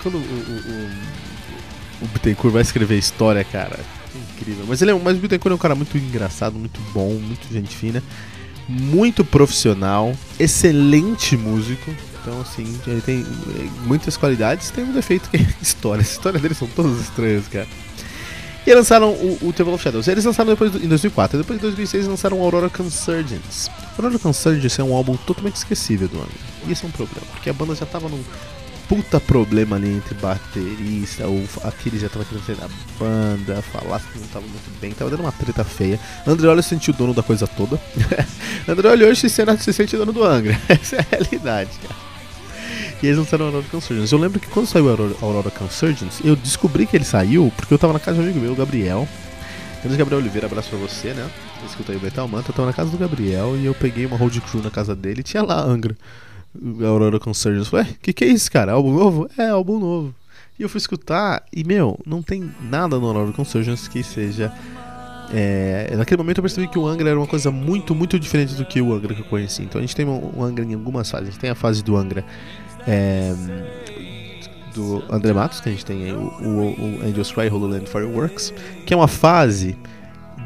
quando 0.01 0.15
o, 0.15 0.19
o, 0.19 2.01
o, 2.01 2.05
o 2.05 2.07
Bittencourt 2.07 2.53
vai 2.53 2.61
escrever 2.61 2.97
história, 2.97 3.43
cara, 3.43 3.79
incrível. 4.17 4.65
Mas 4.67 4.81
ele 4.81 4.91
é, 4.91 4.93
mas 4.93 5.17
o 5.17 5.19
Bittencourt 5.19 5.51
é 5.51 5.55
um 5.55 5.59
cara 5.59 5.75
muito 5.75 5.97
engraçado, 5.97 6.57
muito 6.57 6.79
bom, 6.93 7.13
muito 7.13 7.51
gente 7.51 7.75
fina, 7.75 8.03
muito 8.67 9.23
profissional, 9.23 10.15
excelente 10.39 11.35
músico. 11.37 11.93
Então, 12.21 12.39
assim, 12.39 12.79
ele 12.87 13.01
tem 13.01 13.21
eh, 13.21 13.69
muitas 13.85 14.15
qualidades, 14.15 14.71
tem 14.71 14.83
um 14.83 14.93
defeito 14.93 15.29
que 15.29 15.37
é 15.37 15.45
história. 15.61 16.01
As 16.01 16.11
histórias 16.11 16.41
dele 16.41 16.53
são 16.53 16.67
todas 16.67 16.99
estranhas, 17.01 17.47
cara. 17.47 17.67
E 18.65 18.73
lançaram 18.73 19.09
o, 19.09 19.39
o 19.41 19.53
Temple 19.53 19.73
of 19.73 19.83
Shadows. 19.83 20.07
Eles 20.07 20.23
lançaram 20.23 20.51
depois 20.51 20.71
do, 20.71 20.83
em 20.83 20.87
2004. 20.87 21.37
Depois 21.37 21.59
em 21.59 21.61
2006 21.61 22.07
lançaram 22.07 22.39
o 22.39 22.43
Aurora 22.43 22.69
Consurgence. 22.69 23.69
Aurora 23.97 24.17
Consurgence 24.17 24.79
é 24.79 24.83
um 24.83 24.95
álbum 24.95 25.17
totalmente 25.17 25.57
esquecível 25.57 26.07
do 26.07 26.17
ano. 26.17 26.31
E 26.65 26.71
esse 26.71 26.85
é 26.85 26.87
um 26.87 26.91
problema, 26.91 27.27
porque 27.33 27.49
a 27.49 27.53
banda 27.53 27.75
já 27.75 27.85
tava 27.85 28.07
num 28.07 28.23
puta 28.87 29.19
problema 29.19 29.75
ali 29.75 29.89
entre 29.89 30.13
baterista, 30.15 31.27
o 31.27 31.47
aquele 31.63 31.99
já 31.99 32.09
tava 32.09 32.25
querendo 32.25 32.45
sair 32.45 32.55
da 32.55 32.69
banda, 32.99 33.61
falasse 33.61 34.05
que 34.11 34.19
não 34.19 34.27
tava 34.27 34.45
muito 34.45 34.79
bem, 34.79 34.91
tava 34.91 35.09
dando 35.09 35.21
uma 35.21 35.31
treta 35.31 35.63
feia. 35.63 35.99
André 36.25 36.47
Olho 36.47 36.63
se 36.63 36.69
sentiu 36.69 36.93
dono 36.93 37.13
da 37.13 37.23
coisa 37.23 37.47
toda. 37.47 37.79
André 38.67 38.89
Olho 38.89 39.07
hoje 39.07 39.29
se, 39.29 39.45
se 39.59 39.73
sente 39.73 39.97
dono 39.97 40.13
do 40.13 40.23
Angra. 40.23 40.59
Essa 40.67 40.97
é 40.97 40.99
a 40.99 41.05
realidade, 41.11 41.71
cara. 41.81 42.13
E 43.01 43.07
eles 43.07 43.17
lançaram 43.17 43.45
Aurora 43.47 43.65
Consurgence. 43.69 44.13
Eu 44.13 44.19
lembro 44.19 44.39
que 44.39 44.47
quando 44.47 44.65
saiu 44.65 44.89
Aurora, 44.89 45.13
Aurora 45.21 45.51
Consurgence, 45.51 46.25
eu 46.25 46.37
descobri 46.37 46.85
que 46.85 46.95
ele 46.95 47.03
saiu 47.03 47.51
porque 47.57 47.73
eu 47.73 47.77
tava 47.77 47.91
na 47.91 47.99
casa 47.99 48.17
de 48.17 48.21
um 48.21 48.23
amigo 48.23 48.39
meu, 48.39 48.53
o 48.53 48.55
Gabriel. 48.55 49.07
Grande 49.81 49.97
Gabriel 49.97 50.21
Oliveira, 50.21 50.47
abraço 50.47 50.69
pra 50.69 50.77
você, 50.79 51.13
né? 51.13 51.29
Escuta 51.65 51.91
aí 51.91 51.97
o 51.97 52.01
Metal 52.01 52.25
Manta. 52.25 52.51
Eu 52.51 52.55
tava 52.55 52.67
na 52.67 52.73
casa 52.73 52.89
do 52.89 52.97
Gabriel 52.97 53.57
e 53.57 53.65
eu 53.65 53.73
peguei 53.73 54.05
uma 54.05 54.15
road 54.15 54.39
crew 54.39 54.61
na 54.63 54.71
casa 54.71 54.95
dele 54.95 55.19
e 55.19 55.23
tinha 55.23 55.43
lá 55.43 55.61
Angra. 55.61 55.97
Aurora 56.85 57.19
Consurgence. 57.19 57.69
Falei, 57.69 57.91
o 57.91 57.99
que, 57.99 58.13
que 58.13 58.23
é 58.23 58.27
isso, 58.27 58.51
cara? 58.51 58.73
Álbum 58.73 58.93
novo? 58.93 59.29
É, 59.37 59.49
álbum 59.49 59.79
novo. 59.79 60.15
E 60.57 60.63
eu 60.63 60.69
fui 60.69 60.77
escutar 60.77 61.43
e, 61.51 61.63
meu, 61.63 61.99
não 62.05 62.21
tem 62.21 62.51
nada 62.61 62.99
no 62.99 63.07
Aurora 63.07 63.31
Consurgence 63.31 63.89
que 63.89 64.03
seja. 64.03 64.53
É, 65.33 65.91
naquele 65.95 66.17
momento 66.17 66.37
eu 66.37 66.43
percebi 66.43 66.67
que 66.67 66.77
o 66.77 66.85
Angra 66.85 67.09
era 67.09 67.19
uma 67.19 67.25
coisa 67.25 67.49
muito, 67.49 67.95
muito 67.95 68.19
diferente 68.19 68.53
do 68.53 68.63
que 68.63 68.79
o 68.79 68.93
Angra 68.93 69.15
que 69.15 69.21
eu 69.21 69.25
conheci. 69.25 69.63
Então 69.63 69.79
a 69.79 69.81
gente 69.81 69.95
tem 69.95 70.05
um 70.05 70.43
Angra 70.43 70.63
em 70.63 70.73
algumas 70.73 71.09
fases. 71.09 71.29
A 71.29 71.31
gente 71.31 71.39
tem 71.39 71.49
a 71.49 71.55
fase 71.55 71.83
do 71.83 71.95
Angra 71.97 72.23
é, 72.85 73.33
do 74.75 75.03
André 75.09 75.33
Matos, 75.33 75.59
que 75.59 75.69
a 75.69 75.71
gente 75.71 75.85
tem 75.85 76.03
aí, 76.03 76.11
o, 76.11 76.19
o, 76.19 76.99
o 76.99 77.03
Angels 77.03 77.31
Cry 77.31 77.47
Hololand 77.47 77.87
Fireworks, 77.87 78.53
que 78.85 78.93
é 78.93 78.97
uma 78.97 79.07
fase 79.07 79.75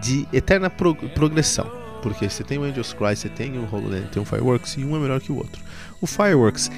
de 0.01 0.27
eterna 0.31 0.69
pro, 0.69 0.95
progressão. 0.95 1.69
Porque 2.01 2.29
você 2.29 2.43
tem 2.43 2.57
o 2.57 2.63
Angels 2.63 2.93
Cry, 2.93 3.15
você 3.15 3.29
tem 3.29 3.57
o 3.57 3.67
HoloLens, 3.69 4.09
tem 4.11 4.21
o 4.21 4.25
Fireworks 4.25 4.77
e 4.77 4.85
um 4.85 4.95
é 4.95 4.99
melhor 4.99 5.19
que 5.19 5.31
o 5.31 5.37
outro. 5.37 5.61
O 5.99 6.07
Fireworks, 6.07 6.69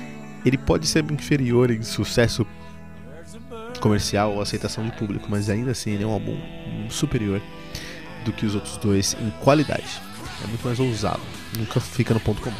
ele 0.45 0.57
pode 0.57 0.87
ser 0.87 1.03
inferior 1.11 1.71
em 1.71 1.81
sucesso 1.81 2.45
comercial 3.79 4.33
ou 4.33 4.41
aceitação 4.41 4.85
de 4.85 4.91
público, 4.93 5.27
mas 5.29 5.49
ainda 5.49 5.71
assim 5.71 5.91
ele 5.91 6.03
é 6.03 6.07
um 6.07 6.11
álbum 6.11 6.37
superior 6.89 7.41
do 8.25 8.31
que 8.31 8.45
os 8.45 8.55
outros 8.55 8.77
dois 8.77 9.15
em 9.19 9.29
qualidade. 9.41 10.01
É 10.43 10.47
muito 10.47 10.65
mais 10.65 10.79
ousado, 10.79 11.21
nunca 11.57 11.79
fica 11.79 12.13
no 12.13 12.19
ponto 12.19 12.41
comum. 12.41 12.57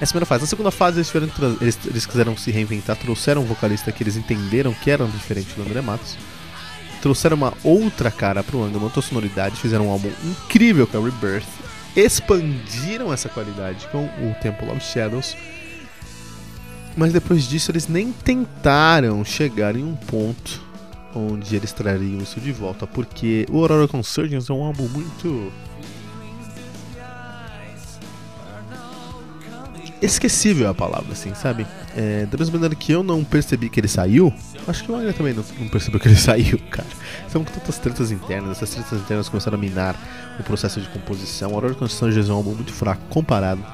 Essa 0.00 0.12
primeira 0.12 0.26
fase. 0.26 0.42
Na 0.42 0.48
segunda 0.48 0.70
fase, 0.72 0.98
eles, 0.98 1.12
eles, 1.60 1.78
eles 1.86 2.06
quiseram 2.06 2.36
se 2.36 2.50
reinventar, 2.50 2.96
trouxeram 2.96 3.42
um 3.42 3.46
vocalista 3.46 3.92
que 3.92 4.02
eles 4.02 4.16
entenderam 4.16 4.74
que 4.74 4.90
era 4.90 5.06
diferente 5.06 5.54
do 5.54 5.62
André 5.62 5.80
Matos. 5.80 6.16
Trouxeram 7.00 7.36
uma 7.36 7.54
outra 7.62 8.10
cara 8.10 8.42
pro 8.42 8.62
Angra, 8.62 8.78
uma 8.78 8.86
outra 8.86 9.00
sonoridade, 9.00 9.60
fizeram 9.60 9.86
um 9.86 9.90
álbum 9.90 10.10
incrível 10.24 10.88
que 10.88 10.96
é 10.96 10.98
o 10.98 11.04
Rebirth. 11.04 11.46
Expandiram 11.96 13.12
essa 13.12 13.28
qualidade 13.28 13.86
com 13.88 14.04
o 14.04 14.34
Temple 14.40 14.70
of 14.70 14.80
Shadows. 14.80 15.36
Mas 16.96 17.12
depois 17.12 17.48
disso, 17.48 17.70
eles 17.70 17.88
nem 17.88 18.12
tentaram 18.12 19.24
chegar 19.24 19.76
em 19.76 19.84
um 19.84 19.94
ponto 19.94 20.60
onde 21.14 21.54
eles 21.56 21.72
trariam 21.72 22.20
isso 22.20 22.40
de 22.40 22.52
volta, 22.52 22.86
porque 22.86 23.46
o 23.50 23.58
Aurora 23.58 23.86
Consurgence 23.88 24.50
é 24.50 24.54
um 24.54 24.64
álbum 24.64 24.88
muito 24.88 25.52
esquecível 30.06 30.68
a 30.68 30.74
palavra, 30.74 31.12
assim, 31.12 31.34
sabe? 31.34 31.66
É, 31.96 32.26
da 32.26 32.36
mesma 32.36 32.54
maneira 32.54 32.74
que 32.74 32.92
eu 32.92 33.02
não 33.02 33.22
percebi 33.22 33.68
que 33.68 33.78
ele 33.78 33.88
saiu, 33.88 34.32
acho 34.66 34.84
que 34.84 34.90
o 34.90 34.94
Wagner 34.94 35.14
também 35.14 35.32
não, 35.32 35.44
não, 35.58 35.68
percebeu 35.68 36.00
que 36.00 36.08
ele 36.08 36.16
saiu, 36.20 36.58
cara. 36.70 36.88
São 37.28 37.44
tantas 37.44 37.78
tretas 37.78 38.10
internas, 38.10 38.56
essas 38.56 38.70
tretas 38.70 39.00
internas 39.00 39.28
começaram 39.28 39.56
a 39.56 39.60
minar 39.60 39.96
o 40.38 40.42
processo 40.42 40.80
de 40.80 40.88
composição. 40.88 41.52
A 41.52 41.56
hora 41.56 41.68
de 41.68 41.76
construção 41.76 42.10
de 42.10 42.18
é 42.18 42.32
um 42.32 42.36
álbum 42.36 42.54
muito 42.54 42.72
fraco 42.72 43.02
comparado 43.08 43.64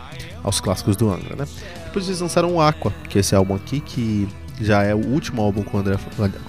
aos 0.42 0.60
clássicos 0.60 0.96
do 0.96 1.10
Angra, 1.10 1.36
né? 1.36 1.46
Depois 1.84 2.06
eles 2.06 2.20
lançaram 2.20 2.54
o 2.54 2.60
Aqua, 2.60 2.92
que 3.08 3.18
é 3.18 3.20
esse 3.20 3.34
álbum 3.34 3.54
aqui, 3.54 3.80
que 3.80 4.28
já 4.60 4.82
é 4.82 4.94
o 4.94 5.06
último 5.06 5.42
álbum 5.42 5.62
com 5.62 5.76
o, 5.76 5.80
André, 5.80 5.96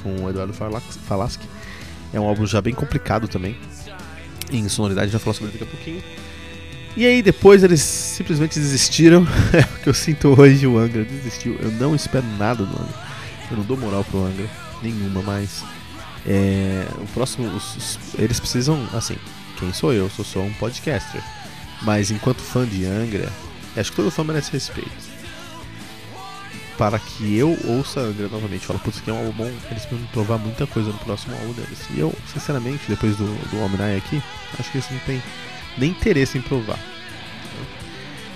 com 0.04 0.24
o 0.24 0.30
Eduardo 0.30 0.54
Falaschi. 0.54 1.40
É 2.12 2.20
um 2.20 2.28
álbum 2.28 2.46
já 2.46 2.62
bem 2.62 2.74
complicado 2.74 3.28
também, 3.28 3.56
em 4.52 4.68
sonoridade, 4.68 5.12
já 5.12 5.20
falar 5.20 5.36
sobre 5.36 5.52
ele 5.52 5.60
daqui 5.60 5.72
a 5.72 5.76
pouquinho. 5.76 6.04
E 7.00 7.06
aí 7.06 7.22
depois 7.22 7.64
eles 7.64 7.80
simplesmente 7.80 8.60
desistiram. 8.60 9.26
É 9.56 9.62
o 9.62 9.80
que 9.80 9.88
eu 9.88 9.94
sinto 9.94 10.38
hoje, 10.38 10.68
o 10.68 10.78
Angra 10.78 11.06
desistiu. 11.06 11.58
Eu 11.62 11.72
não 11.72 11.96
espero 11.96 12.26
nada 12.38 12.66
do 12.66 12.74
Angra. 12.74 13.08
Eu 13.50 13.56
não 13.56 13.64
dou 13.64 13.78
moral 13.78 14.04
pro 14.04 14.26
Angra, 14.26 14.46
nenhuma, 14.84 15.22
mas 15.22 15.64
é, 16.28 16.86
o 16.98 17.08
próximo, 17.14 17.48
os, 17.56 17.78
os, 17.78 18.00
eles 18.18 18.38
precisam, 18.38 18.86
assim, 18.94 19.16
quem 19.58 19.72
sou 19.72 19.94
eu? 19.94 20.10
Sou 20.10 20.26
só 20.26 20.42
um 20.42 20.52
podcaster. 20.56 21.24
Mas 21.84 22.12
enquanto 22.12 22.42
fã 22.42 22.68
de 22.68 22.86
Angra, 22.86 23.32
acho 23.78 23.92
que 23.92 23.96
todo 23.96 24.12
fã 24.12 24.26
merece 24.26 24.52
respeito. 24.52 24.92
Para 26.78 27.00
que 27.00 27.38
eu 27.38 27.58
ouça 27.64 28.02
Angra 28.02 28.28
novamente, 28.28 28.66
falo, 28.66 28.80
putz, 28.80 29.00
que 29.00 29.10
é 29.10 29.14
um 29.14 29.20
álbum 29.20 29.46
bom, 29.46 29.52
eles 29.72 29.86
precisam 29.86 30.06
provar 30.12 30.38
muita 30.38 30.68
coisa 30.68 30.92
no 30.92 30.98
próximo 30.98 31.34
álbum 31.38 31.54
deles. 31.54 31.80
E 31.96 32.02
eu, 32.02 32.14
sinceramente, 32.34 32.84
depois 32.90 33.16
do, 33.16 33.24
do 33.50 33.58
Omni 33.62 33.96
aqui, 33.96 34.22
acho 34.60 34.70
que 34.70 34.80
eles 34.80 34.92
não 34.92 35.00
tem 35.00 35.22
nem 35.80 35.92
interesse 35.92 36.38
em 36.38 36.42
provar. 36.42 36.80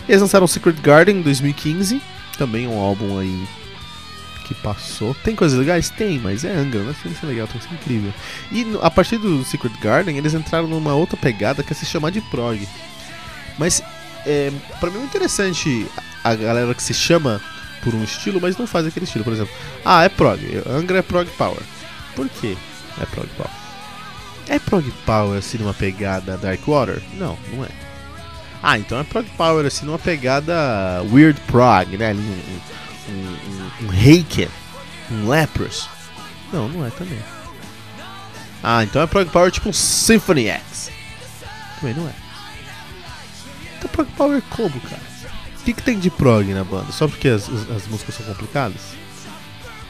Eles 0.08 0.22
lançaram 0.22 0.48
Secret 0.48 0.76
Garden 0.82 1.18
em 1.18 1.22
2015, 1.22 2.02
também 2.38 2.68
um 2.68 2.80
álbum 2.80 3.18
aí 3.18 3.48
que 4.44 4.54
passou. 4.54 5.16
Tem 5.16 5.36
coisas 5.36 5.58
legais? 5.58 5.90
Tem, 5.90 6.20
mas 6.20 6.44
é 6.44 6.54
Angra, 6.54 6.84
né? 6.84 6.96
Tem 7.02 7.14
que 7.14 7.20
ser 7.20 7.26
legal, 7.26 7.48
tem 7.48 7.60
que 7.60 7.68
ser 7.68 7.74
incrível. 7.74 8.14
E 8.52 8.66
a 8.82 8.92
partir 8.92 9.18
do 9.18 9.44
Secret 9.44 9.74
Garden, 9.82 10.18
eles 10.18 10.34
entraram 10.34 10.68
numa 10.68 10.94
outra 10.94 11.18
pegada 11.18 11.64
que 11.64 11.72
é 11.72 11.76
se 11.76 11.86
chamar 11.86 12.12
de 12.12 12.22
prog. 12.22 12.68
Mas 13.58 13.82
é, 14.26 14.52
pra 14.80 14.90
mim 14.90 15.00
é 15.00 15.04
interessante 15.04 15.88
a 16.24 16.36
galera 16.36 16.74
que 16.74 16.84
se 16.84 16.94
chama 16.94 17.42
por 17.84 17.94
um 17.96 18.04
estilo, 18.04 18.40
mas 18.42 18.58
não 18.58 18.68
faz 18.68 18.86
aquele 18.86 19.06
estilo. 19.06 19.24
Por 19.24 19.34
exemplo, 19.34 19.54
ah, 19.86 20.04
é 20.04 20.10
prog, 20.10 20.42
Angra 20.68 21.00
é 21.00 21.02
prog 21.02 21.30
power. 21.38 21.62
Por 22.16 22.28
quê 22.30 22.58
é 23.02 23.06
prog 23.06 23.28
power? 23.38 23.63
É 24.48 24.60
prog 24.60 24.92
power 25.06 25.38
assim 25.38 25.58
numa 25.58 25.74
pegada 25.74 26.38
Dark 26.38 26.68
Water? 26.68 27.02
Não, 27.14 27.38
não 27.52 27.64
é. 27.64 27.70
Ah, 28.66 28.80
então 28.80 28.98
é 28.98 29.04
prog 29.04 29.30
power, 29.32 29.66
assim, 29.66 29.86
numa 29.86 30.00
pegada 30.00 31.04
weird 31.12 31.38
prog, 31.42 31.98
né? 31.98 32.14
Um, 32.14 32.18
um, 32.18 33.84
um, 33.84 33.88
um 33.88 33.90
Haken, 33.90 34.48
um. 35.12 35.26
Não, 36.54 36.70
não 36.70 36.86
é 36.86 36.90
também. 36.92 37.20
Ah, 38.64 38.82
então 38.86 39.02
é 39.02 39.06
prog 39.06 39.30
power 39.30 39.52
tipo 39.52 39.68
um 39.68 39.74
Symphony 39.74 40.48
X. 40.48 40.90
Também 41.78 41.94
não 41.94 42.08
é. 42.08 42.14
Então 43.78 43.90
prog 43.90 44.10
power 44.12 44.42
como, 44.50 44.80
cara? 44.80 45.02
O 45.60 45.64
que, 45.66 45.74
que 45.74 45.84
tem 45.84 46.00
de 46.00 46.10
prog 46.10 46.54
na 46.54 46.64
banda? 46.64 46.94
Só 46.94 47.06
porque 47.06 47.28
as, 47.28 47.50
as, 47.50 47.70
as 47.70 47.88
músicas 47.88 48.16
são 48.16 48.26
complicadas? 48.26 48.82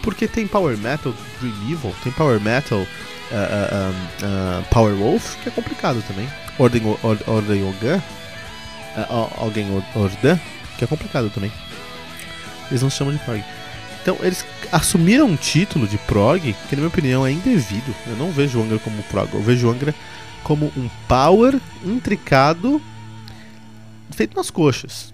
Porque 0.02 0.28
tem 0.28 0.48
power 0.48 0.76
metal 0.78 1.14
Dream 1.40 1.72
Evil, 1.72 1.96
tem 2.04 2.12
power 2.12 2.40
metal 2.40 2.88
uh, 3.34 3.92
uh, 3.92 4.64
Power 4.70 4.96
Wolf, 4.96 5.36
que 5.42 5.50
é 5.50 5.52
complicado 5.52 6.04
também. 6.08 6.28
Ordem, 6.58 6.82
or, 6.86 7.18
Ordem 7.28 7.64
Ogan, 7.64 8.02
alguém 9.38 9.66
Ordan, 9.96 10.40
que 10.78 10.84
é 10.84 10.88
complicado 10.88 11.30
também. 11.30 11.52
Eles 12.70 12.82
não 12.82 12.90
chamam 12.90 13.14
de 13.14 13.20
prog. 13.20 13.44
Então, 14.02 14.18
eles 14.22 14.46
assumiram 14.72 15.28
um 15.28 15.36
título 15.36 15.88
de 15.88 15.98
prog 15.98 16.42
que, 16.42 16.76
na 16.76 16.82
minha 16.82 16.88
opinião, 16.88 17.26
é 17.26 17.32
indevido. 17.32 17.94
Eu 18.06 18.16
não 18.18 18.32
vejo 18.32 18.60
o 18.60 18.64
Angra 18.64 18.80
como 18.80 19.02
prog, 19.04 19.34
eu 19.34 19.42
vejo 19.42 19.68
o 19.68 19.72
Angra 19.72 19.96
como 20.44 20.72
um 20.78 20.90
power 21.08 21.60
intricado 21.86 22.82
feito 24.12 24.36
nas 24.36 24.52
coxas. 24.52 25.14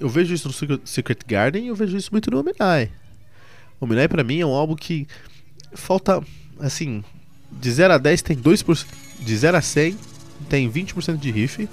Eu 0.00 0.08
vejo 0.08 0.34
isso 0.34 0.48
no 0.48 0.80
Secret 0.86 1.18
Garden 1.26 1.64
e 1.64 1.68
eu 1.68 1.74
vejo 1.74 1.96
isso 1.96 2.10
muito 2.10 2.30
no 2.30 2.40
Omenai. 2.40 2.90
O 3.80 3.84
Omenai, 3.84 4.08
pra 4.08 4.24
mim, 4.24 4.40
é 4.40 4.46
um 4.46 4.54
álbum 4.54 4.74
que 4.74 5.06
falta, 5.72 6.22
assim, 6.58 7.04
de 7.60 7.70
0 7.70 7.94
a 7.94 7.98
10 7.98 8.22
tem 8.22 8.36
2%, 8.36 8.86
de 9.20 9.36
0 9.36 9.56
a 9.56 9.62
100 9.62 9.96
tem 10.48 10.70
20% 10.70 11.16
de 11.16 11.30
riff 11.30 11.68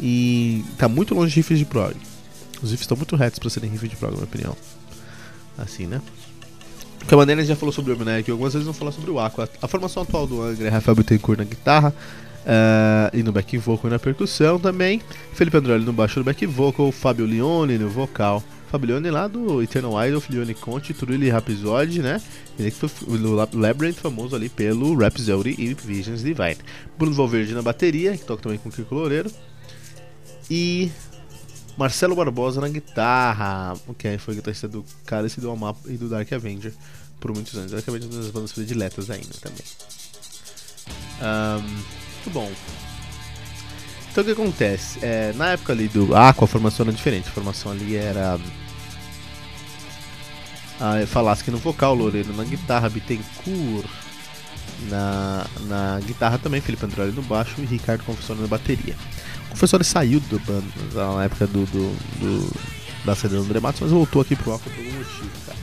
e 0.00 0.64
tá 0.76 0.88
muito 0.88 1.14
longe 1.14 1.30
de 1.30 1.36
riffs 1.36 1.58
de 1.58 1.64
prog. 1.64 1.94
Os 2.62 2.70
riffs 2.70 2.82
estão 2.82 2.96
muito 2.96 3.16
retos 3.16 3.38
para 3.38 3.50
serem 3.50 3.70
riffs 3.70 3.90
de 3.90 3.96
prog, 3.96 4.12
na 4.12 4.18
minha 4.18 4.24
opinião 4.24 4.56
assim, 5.58 5.86
né? 5.86 6.00
De 6.98 7.04
qualquer 7.04 7.16
maneira, 7.16 7.40
a 7.40 7.44
gente 7.44 7.54
já 7.54 7.56
falou 7.56 7.72
sobre 7.72 7.92
o 7.92 7.96
Omniac 7.96 8.20
aqui 8.20 8.30
algumas 8.30 8.52
vezes, 8.52 8.66
vamos 8.66 8.78
falar 8.78 8.92
sobre 8.92 9.10
o 9.10 9.20
Aqua. 9.20 9.48
A 9.62 9.68
formação 9.68 10.02
atual 10.02 10.26
do 10.26 10.42
Angra 10.42 10.66
é 10.66 10.70
Rafael 10.70 10.96
Bittencourt 10.96 11.38
na 11.38 11.44
guitarra 11.44 11.94
uh, 12.44 13.16
e 13.16 13.22
no 13.22 13.32
back 13.32 13.56
vocal 13.58 13.90
e 13.90 13.92
na 13.92 13.98
percussão 13.98 14.58
também. 14.58 15.00
Felipe 15.32 15.56
Androli 15.56 15.84
no 15.84 15.92
baixo 15.92 16.18
no 16.18 16.24
back 16.24 16.44
vocal, 16.46 16.90
Fábio 16.90 17.26
Leone 17.26 17.78
no 17.78 17.88
vocal. 17.88 18.42
Fábio 18.76 18.90
Leone 18.90 19.10
lá 19.10 19.26
do 19.26 19.62
Eternal 19.62 20.06
Idol, 20.06 20.22
Leone 20.28 20.54
Conte, 20.54 20.92
Trulli 20.92 21.30
Rhapsody, 21.30 22.02
né? 22.02 22.20
Ele 22.58 22.70
que 22.70 22.76
foi 22.76 22.90
o 23.08 23.58
Labyrinth 23.58 23.96
famoso 23.96 24.36
ali 24.36 24.50
pelo 24.50 24.94
Rhapsody 24.94 25.54
e 25.58 25.72
Visions 25.72 26.20
Divine. 26.20 26.58
Bruno 26.98 27.14
Valverde 27.14 27.54
na 27.54 27.62
bateria, 27.62 28.14
que 28.16 28.24
toca 28.24 28.42
também 28.42 28.58
com 28.58 28.68
o 28.68 28.72
Kiko 28.72 28.94
Loureiro. 28.94 29.32
E 30.50 30.90
Marcelo 31.78 32.14
Barbosa 32.14 32.60
na 32.60 32.68
guitarra, 32.68 33.74
que 33.96 34.18
foi 34.18 34.34
guitarrista 34.34 34.68
do 34.68 34.84
Cálice 35.06 35.40
do 35.40 35.50
Amap 35.50 35.78
e 35.86 35.96
do 35.96 36.10
Dark 36.10 36.30
Avenger 36.30 36.74
por 37.18 37.32
muitos 37.32 37.56
anos. 37.56 37.72
Dark 37.72 37.88
Avenger 37.88 38.10
é 38.10 38.12
uma 38.12 38.22
das 38.22 38.30
bandas 38.30 38.52
prediletas 38.52 39.08
ainda 39.08 39.34
também. 39.40 39.64
Um, 41.22 41.62
muito 41.62 42.30
bom. 42.30 42.52
Então 44.10 44.22
o 44.22 44.24
que 44.26 44.32
acontece? 44.32 44.98
É, 45.02 45.32
na 45.34 45.52
época 45.52 45.72
ali 45.72 45.88
do 45.88 46.14
Aqua 46.14 46.44
a 46.44 46.48
formação 46.48 46.84
era 46.84 46.94
diferente. 46.94 47.28
A 47.28 47.32
formação 47.32 47.72
ali 47.72 47.96
era. 47.96 48.38
A 50.80 51.06
Falasque 51.06 51.50
no 51.50 51.58
vocal, 51.58 51.94
Loureiro 51.94 52.34
na 52.34 52.44
guitarra, 52.44 52.88
Bittencourt 52.88 53.86
na, 54.90 55.46
na 55.62 56.00
guitarra 56.04 56.38
também, 56.38 56.60
Felipe 56.60 56.84
Androli 56.84 57.12
no 57.12 57.22
baixo 57.22 57.54
e 57.58 57.64
Ricardo 57.64 58.04
Confessor 58.04 58.36
na 58.36 58.46
bateria. 58.46 58.94
O 59.46 59.50
Confessor 59.50 59.82
saiu 59.84 60.20
do 60.20 60.38
bando 60.40 60.66
na 60.92 61.24
época 61.24 61.46
do, 61.46 61.64
do, 61.66 61.96
do 62.20 62.56
da 63.04 63.14
saída 63.14 63.36
do 63.36 63.42
André 63.42 63.60
Matos, 63.60 63.80
mas 63.80 63.90
voltou 63.90 64.20
aqui 64.20 64.34
pro 64.34 64.54
Aqua 64.54 64.70
por 64.70 64.84
algum 64.84 64.98
motivo, 64.98 65.30
cara. 65.46 65.58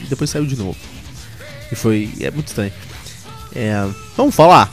E 0.00 0.04
depois 0.06 0.28
saiu 0.28 0.44
de 0.44 0.56
novo. 0.56 0.76
E 1.70 1.74
foi. 1.76 2.12
É 2.20 2.30
muito 2.30 2.48
estranho. 2.48 2.72
É, 3.54 3.72
vamos 4.16 4.34
falar? 4.34 4.70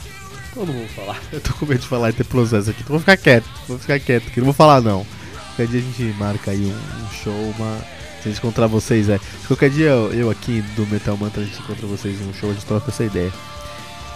Todo 0.52 0.72
mundo 0.72 0.88
falar. 0.88 1.20
Eu 1.32 1.40
tô 1.40 1.52
com 1.54 1.66
medo 1.66 1.80
de 1.80 1.86
falar 1.86 2.10
e 2.10 2.12
ter 2.12 2.24
processo 2.24 2.70
aqui, 2.70 2.80
então 2.82 2.90
vou 2.90 3.00
ficar 3.00 3.16
quieto. 3.16 3.48
Vou 3.66 3.78
ficar 3.78 3.98
quieto, 3.98 4.30
que 4.30 4.40
não 4.40 4.46
vou 4.46 4.54
falar 4.54 4.80
não. 4.80 5.06
Qualquer 5.46 5.68
dia 5.68 5.80
a 5.80 5.82
gente 5.82 6.18
marca 6.18 6.50
aí 6.50 6.66
um, 6.66 7.04
um 7.04 7.10
show, 7.10 7.54
uma. 7.56 7.93
A 8.24 8.28
gente 8.28 8.38
encontrar 8.38 8.66
vocês, 8.66 9.08
é. 9.08 9.20
Qualquer 9.46 9.70
dia 9.70 9.90
eu, 9.90 10.12
eu 10.12 10.30
aqui 10.30 10.62
do 10.74 10.86
Metal 10.86 11.16
Mantra 11.16 11.42
a 11.42 11.44
gente 11.44 11.60
encontra 11.60 11.86
vocês 11.86 12.20
em 12.20 12.28
um 12.28 12.32
show, 12.32 12.50
a 12.50 12.54
gente 12.54 12.64
troca 12.64 12.90
essa 12.90 13.04
ideia. 13.04 13.32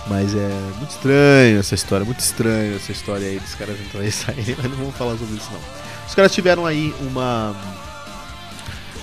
Mas 0.09 0.35
é 0.35 0.49
muito 0.79 0.91
estranho 0.91 1.59
essa 1.61 1.75
história, 1.75 2.05
muito 2.05 2.21
estranho 2.21 2.77
essa 2.77 2.91
história 2.91 3.29
aí 3.29 3.39
dos 3.39 3.55
caras 3.55 3.79
entrarem 3.79 4.09
e 4.09 4.13
saírem, 4.13 4.57
mas 4.63 4.71
não 4.71 4.79
vamos 4.79 4.97
falar 4.97 5.17
sobre 5.19 5.37
isso 5.37 5.51
não. 5.53 5.61
Os 6.09 6.15
caras 6.15 6.33
tiveram 6.33 6.65
aí 6.65 6.95
uma. 7.03 7.55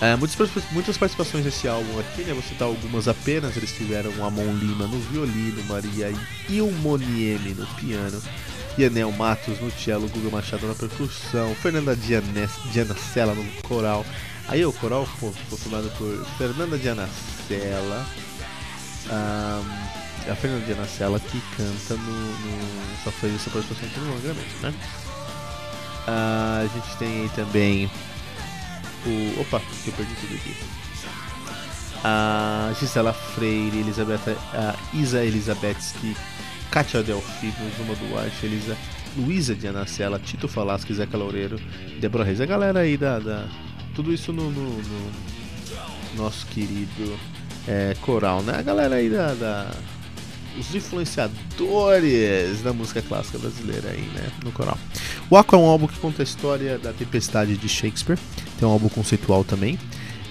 É, 0.02 0.16
muitas, 0.16 0.38
muitas 0.72 0.98
participações 0.98 1.46
nesse 1.46 1.68
álbum 1.68 2.00
aqui, 2.00 2.24
né? 2.24 2.34
Vou 2.34 2.42
citar 2.42 2.68
algumas 2.68 3.08
apenas. 3.08 3.56
Eles 3.56 3.72
tiveram 3.72 4.12
Amon 4.26 4.52
Lima 4.54 4.88
no 4.88 5.00
violino, 5.00 5.64
Maria 5.70 6.12
Ilmonieme 6.50 7.54
no 7.54 7.66
piano, 7.76 8.22
Yanel 8.78 9.12
Matos 9.12 9.60
no 9.62 9.72
cello, 9.72 10.10
Guga 10.10 10.32
Machado 10.32 10.68
na 10.68 10.74
percussão, 10.74 11.54
Fernanda 11.56 11.96
Dianacela 11.96 13.36
no 13.36 13.46
coral. 13.62 14.04
Aí 14.48 14.66
o 14.66 14.72
coral 14.74 15.06
foi 15.06 15.32
formado 15.32 15.90
por 15.98 16.26
Fernanda 16.38 16.78
Dianacela. 16.78 18.06
Um, 19.08 20.32
a 20.32 20.36
Fernanda 20.36 20.66
Dianacella 20.66 21.20
que 21.20 21.42
canta 21.56 21.96
no, 21.96 22.12
no 22.12 23.04
só 23.04 23.12
fez 23.12 23.36
essa 23.36 23.50
participação 23.50 23.88
aqui 23.88 24.00
no 24.00 24.14
Longamente, 24.14 24.56
né? 24.62 24.74
Uh, 26.08 26.66
a 26.66 26.70
gente 26.72 26.98
tem 26.98 27.22
aí 27.22 27.30
também 27.30 27.90
o. 29.06 29.42
Opa, 29.42 29.60
que 29.84 29.90
eu 29.90 29.94
perdi 29.94 30.14
tudo 30.16 30.36
aqui. 30.36 30.56
A 32.04 32.72
Gisela 32.80 33.14
Freire, 33.14 33.80
Elizabeth, 33.80 34.38
a 34.54 34.76
Isa 34.94 35.24
Elizabetsky, 35.24 36.16
Katia 36.70 37.02
Delfino, 37.02 37.54
Zuma 37.78 37.96
Duarte, 37.96 38.46
Elisa, 38.46 38.78
Luísa 39.18 39.56
Dianacella, 39.56 40.20
Tito 40.20 40.48
Falasco, 40.48 40.94
Zeca 40.94 41.18
Loureiro, 41.18 41.60
Débora 42.00 42.24
Reis. 42.24 42.40
A 42.40 42.46
galera 42.46 42.82
aí 42.82 42.96
da. 42.96 43.18
da 43.18 43.48
tudo 43.96 44.14
isso 44.14 44.32
no, 44.34 44.52
no, 44.52 44.70
no 44.70 45.12
nosso 46.16 46.46
querido 46.48 47.18
é, 47.68 47.96
coral, 48.02 48.44
né? 48.44 48.56
A 48.58 48.62
galera 48.62 48.96
aí 48.96 49.10
da, 49.10 49.34
da 49.34 49.72
os 50.58 50.74
influenciadores 50.74 52.62
da 52.62 52.72
música 52.72 53.02
clássica 53.02 53.38
brasileira 53.38 53.90
aí, 53.90 54.02
né, 54.02 54.32
no 54.44 54.52
coral. 54.52 54.78
O 55.30 55.36
Aqua 55.36 55.58
é 55.58 55.62
um 55.62 55.66
álbum 55.66 55.88
que 55.88 56.00
conta 56.00 56.22
a 56.22 56.24
história 56.24 56.78
da 56.78 56.94
tempestade 56.94 57.58
de 57.58 57.68
Shakespeare, 57.68 58.18
tem 58.58 58.68
um 58.68 58.72
álbum 58.72 58.88
conceitual 58.88 59.44
também, 59.44 59.78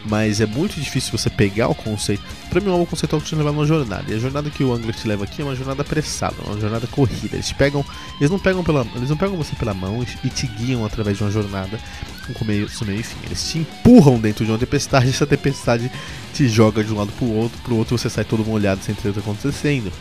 mas 0.04 0.40
é 0.40 0.46
muito 0.46 0.80
difícil 0.80 1.16
você 1.16 1.30
pegar 1.30 1.68
o 1.68 1.74
conceito. 1.74 2.22
Para 2.50 2.60
mim, 2.60 2.68
um 2.68 2.72
álbum 2.72 2.86
conceitual 2.86 3.20
que 3.20 3.28
te 3.28 3.34
leva 3.34 3.50
numa 3.50 3.66
jornada. 3.66 4.04
E 4.08 4.14
a 4.14 4.18
jornada 4.18 4.50
que 4.50 4.62
o 4.62 4.72
Angra 4.72 4.92
te 4.92 5.06
leva 5.08 5.24
aqui 5.24 5.42
é 5.42 5.44
uma 5.44 5.56
jornada 5.56 5.82
apressada, 5.82 6.36
uma 6.46 6.60
jornada 6.60 6.86
corrida. 6.86 7.36
Eles 7.36 7.52
pegam, 7.52 7.84
eles 8.20 8.30
não 8.30 8.38
pegam 8.38 8.62
pela, 8.62 8.86
eles 8.94 9.08
não 9.08 9.16
pegam 9.16 9.36
você 9.36 9.54
pela 9.56 9.74
mão 9.74 10.04
e 10.22 10.28
te 10.28 10.46
guiam 10.46 10.84
através 10.84 11.16
de 11.16 11.24
uma 11.24 11.30
jornada 11.30 11.78
com 12.26 12.32
começo, 12.34 12.84
meio 12.84 13.00
e 13.00 13.02
fim. 13.02 13.16
Eles 13.24 13.50
te 13.50 13.58
empurram 13.58 14.18
dentro 14.18 14.44
de 14.44 14.50
uma 14.50 14.58
tempestade, 14.58 15.06
e 15.06 15.10
essa 15.10 15.26
tempestade 15.26 15.90
te 16.32 16.48
joga 16.48 16.82
de 16.82 16.92
um 16.92 16.96
lado 16.96 17.12
pro 17.12 17.26
outro, 17.26 17.58
pro 17.62 17.76
outro 17.76 17.96
você 17.96 18.10
sai 18.10 18.24
todo 18.24 18.44
molhado 18.44 18.82
sem 18.82 18.94
ter 18.94 19.08
o 19.08 19.12
que 19.12 19.20
tá 19.20 19.24
acontecendo 19.24 19.92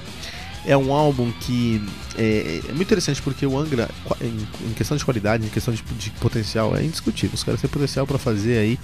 é 0.65 0.77
um 0.77 0.93
álbum 0.93 1.31
que 1.41 1.81
é, 2.17 2.61
é, 2.67 2.67
muito 2.69 2.83
interessante 2.83 3.21
porque 3.21 3.45
o 3.45 3.57
Angra, 3.57 3.89
em, 4.21 4.69
em 4.69 4.73
questão 4.73 4.95
de 4.95 5.03
qualidade, 5.03 5.45
em 5.45 5.49
questão 5.49 5.73
de, 5.73 5.81
de, 5.81 6.09
potencial, 6.11 6.75
é 6.75 6.83
indiscutível. 6.83 7.35
Os 7.35 7.43
caras 7.43 7.59
têm 7.59 7.69
potencial 7.69 8.07
para 8.07 8.17
fazer 8.17 8.57
aí 8.57 8.79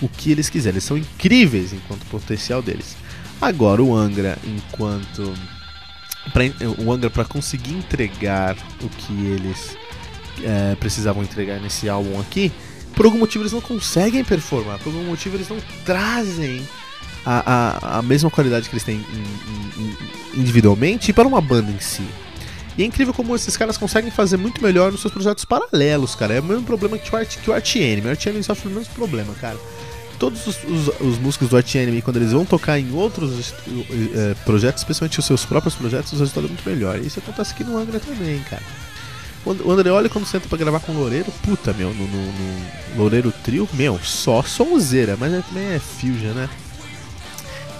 o 0.00 0.08
que 0.08 0.30
eles 0.30 0.48
quiserem. 0.48 0.74
Eles 0.74 0.84
são 0.84 0.96
incríveis 0.96 1.72
enquanto 1.72 2.04
potencial 2.06 2.62
deles. 2.62 2.96
Agora, 3.40 3.82
o 3.82 3.94
Angra, 3.94 4.38
enquanto. 4.44 5.34
Pra, 6.32 6.44
o 6.78 6.92
Angra, 6.92 7.10
para 7.10 7.24
conseguir 7.24 7.74
entregar 7.74 8.56
o 8.82 8.88
que 8.88 9.12
eles 9.26 9.76
é, 10.42 10.74
precisavam 10.76 11.22
entregar 11.22 11.60
nesse 11.60 11.88
álbum 11.88 12.18
aqui, 12.20 12.50
por 12.94 13.06
algum 13.06 13.18
motivo 13.18 13.42
eles 13.42 13.52
não 13.52 13.60
conseguem 13.60 14.24
performar, 14.24 14.78
por 14.78 14.94
algum 14.94 15.04
motivo 15.04 15.36
eles 15.36 15.48
não 15.48 15.58
trazem 15.84 16.66
a, 17.24 17.96
a, 17.96 17.98
a 17.98 18.02
mesma 18.02 18.30
qualidade 18.30 18.68
que 18.68 18.74
eles 18.74 18.84
têm 18.84 18.96
in, 18.96 19.80
in, 19.80 20.40
individualmente 20.40 21.10
e 21.10 21.14
para 21.14 21.26
uma 21.26 21.40
banda 21.40 21.70
em 21.70 21.80
si. 21.80 22.06
E 22.76 22.82
é 22.82 22.86
incrível 22.86 23.14
como 23.14 23.34
esses 23.36 23.56
caras 23.56 23.76
conseguem 23.76 24.10
fazer 24.10 24.36
muito 24.36 24.62
melhor 24.62 24.90
nos 24.90 25.00
seus 25.00 25.12
projetos 25.12 25.44
paralelos, 25.44 26.14
cara. 26.14 26.34
É 26.34 26.40
o 26.40 26.44
mesmo 26.44 26.64
problema 26.64 26.98
que 26.98 27.12
o, 27.14 27.16
Art, 27.16 27.36
que 27.38 27.48
o 27.48 27.52
Art 27.54 27.76
Enemy. 27.76 28.08
O 28.08 28.10
Art 28.10 28.26
Enemy 28.26 28.42
sofre 28.42 28.68
o 28.68 28.70
mesmo 28.72 28.92
problema, 28.94 29.32
cara. 29.34 29.56
Todos 30.18 30.46
os, 30.46 30.56
os, 30.64 31.00
os 31.00 31.18
músicos 31.18 31.48
do 31.48 31.56
Art 31.56 31.72
Enemy, 31.74 32.02
quando 32.02 32.16
eles 32.16 32.32
vão 32.32 32.44
tocar 32.44 32.78
em 32.78 32.92
outros 32.92 33.54
é, 34.14 34.34
projetos, 34.44 34.82
especialmente 34.82 35.18
os 35.20 35.24
seus 35.24 35.44
próprios 35.44 35.74
projetos, 35.74 36.12
o 36.12 36.16
resultado 36.16 36.46
é 36.46 36.48
muito 36.48 36.68
melhor. 36.68 36.98
E 36.98 37.06
isso 37.06 37.20
acontece 37.20 37.52
aqui 37.52 37.62
no 37.62 37.78
Angra 37.78 38.00
também, 38.00 38.40
cara. 38.40 38.62
O 39.46 39.70
André 39.70 39.90
olha 39.90 40.08
quando 40.08 40.24
senta 40.26 40.48
pra 40.48 40.56
gravar 40.56 40.80
com 40.80 40.92
o 40.92 40.94
Loureiro, 40.96 41.30
puta, 41.42 41.74
meu, 41.74 41.92
no, 41.92 42.06
no, 42.06 42.26
no 42.26 42.96
Loureiro 42.96 43.30
Trio, 43.44 43.68
meu, 43.74 44.00
só 44.02 44.42
sonzeira, 44.42 45.18
mas 45.20 45.34
é, 45.34 45.42
também 45.42 45.66
é 45.74 45.78
fusion, 45.78 46.32
né? 46.32 46.48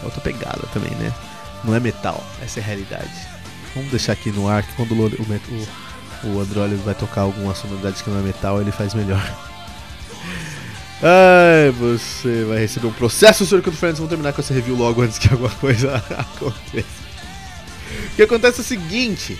Outra 0.04 0.20
pegada 0.20 0.66
também, 0.72 0.90
né? 0.92 1.12
Não 1.64 1.74
é 1.74 1.80
metal, 1.80 2.24
essa 2.42 2.60
é 2.60 2.62
a 2.62 2.66
realidade. 2.66 3.10
Vamos 3.74 3.90
deixar 3.90 4.12
aqui 4.12 4.30
no 4.30 4.48
ar 4.48 4.62
que 4.62 4.72
quando 4.74 4.92
o, 4.92 5.06
o, 5.06 6.28
o 6.28 6.40
Android 6.40 6.74
vai 6.76 6.94
tocar 6.94 7.22
alguma 7.22 7.54
sonoridade 7.54 8.02
que 8.02 8.10
não 8.10 8.18
é 8.18 8.22
metal, 8.22 8.60
ele 8.60 8.70
faz 8.70 8.94
melhor. 8.94 9.22
Ai, 11.02 11.70
você 11.72 12.44
vai 12.44 12.58
receber 12.58 12.86
um 12.86 12.92
processo. 12.92 13.46
Couto 13.46 13.72
Friends. 13.72 13.98
Vamos 13.98 14.08
terminar 14.08 14.32
com 14.32 14.40
essa 14.40 14.54
review 14.54 14.76
logo 14.76 15.02
antes 15.02 15.18
que 15.18 15.28
alguma 15.28 15.50
coisa 15.50 15.96
aconteça. 16.16 17.04
O 18.12 18.16
que 18.16 18.22
acontece 18.22 18.60
é 18.60 18.62
o 18.62 18.64
seguinte: 18.64 19.38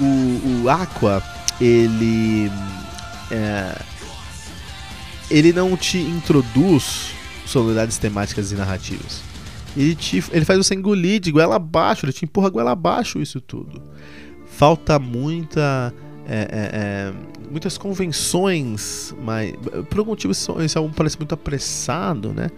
o, 0.00 0.62
o 0.62 0.70
Aqua, 0.70 1.22
ele. 1.60 2.50
É, 3.30 3.82
ele 5.30 5.52
não 5.52 5.76
te 5.76 5.98
introduz 5.98 7.10
sonoridades 7.46 7.98
temáticas 7.98 8.52
e 8.52 8.54
narrativas. 8.54 9.31
Ele, 9.76 9.94
te, 9.94 10.22
ele 10.32 10.44
faz 10.44 10.58
você 10.58 10.74
engolir 10.74 11.20
de 11.20 11.32
goela 11.32 11.56
abaixo, 11.56 12.04
ele 12.04 12.12
te 12.12 12.24
empurra 12.24 12.50
goela 12.50 12.72
abaixo 12.72 13.20
isso 13.20 13.40
tudo. 13.40 13.82
Falta 14.46 14.98
muita. 14.98 15.92
É, 16.28 16.34
é, 16.34 16.48
é, 16.52 17.12
muitas 17.50 17.76
convenções, 17.76 19.12
mas 19.20 19.52
por 19.90 19.98
algum 19.98 20.12
motivo 20.12 20.32
esse 20.32 20.78
álbum 20.78 20.92
parece 20.92 21.18
muito 21.18 21.34
apressado, 21.34 22.32
né? 22.32 22.48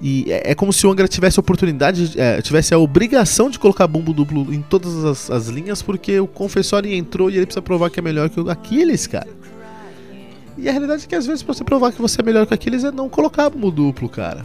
E 0.00 0.32
é, 0.32 0.50
é, 0.50 0.54
como 0.54 0.72
se 0.72 0.84
o 0.86 0.90
Angra 0.90 1.06
tivesse 1.06 1.38
a 1.38 1.40
oportunidade, 1.40 2.18
é, 2.18 2.42
tivesse 2.42 2.74
a 2.74 2.78
obrigação 2.78 3.48
de 3.48 3.58
colocar 3.58 3.86
bumbo 3.86 4.12
duplo 4.12 4.52
em 4.52 4.60
todas 4.60 5.04
as, 5.04 5.30
as, 5.30 5.48
linhas, 5.48 5.80
porque 5.80 6.18
o 6.18 6.26
confessório 6.26 6.92
entrou 6.92 7.30
e 7.30 7.36
ele 7.36 7.46
precisa 7.46 7.62
provar 7.62 7.88
que 7.88 8.00
é 8.00 8.02
melhor 8.02 8.28
que 8.28 8.40
o 8.40 8.50
Aquiles, 8.50 9.06
cara. 9.06 9.28
E 10.58 10.68
a 10.68 10.72
realidade 10.72 11.04
é 11.04 11.06
que 11.06 11.14
às 11.14 11.24
vezes 11.24 11.42
pra 11.42 11.54
você 11.54 11.62
provar 11.62 11.92
que 11.92 12.02
você 12.02 12.20
é 12.20 12.24
melhor 12.24 12.46
que 12.46 12.52
o 12.52 12.54
Aquiles 12.54 12.82
é 12.82 12.90
não 12.90 13.08
colocar 13.08 13.48
bumbo 13.48 13.70
duplo, 13.70 14.08
cara. 14.08 14.44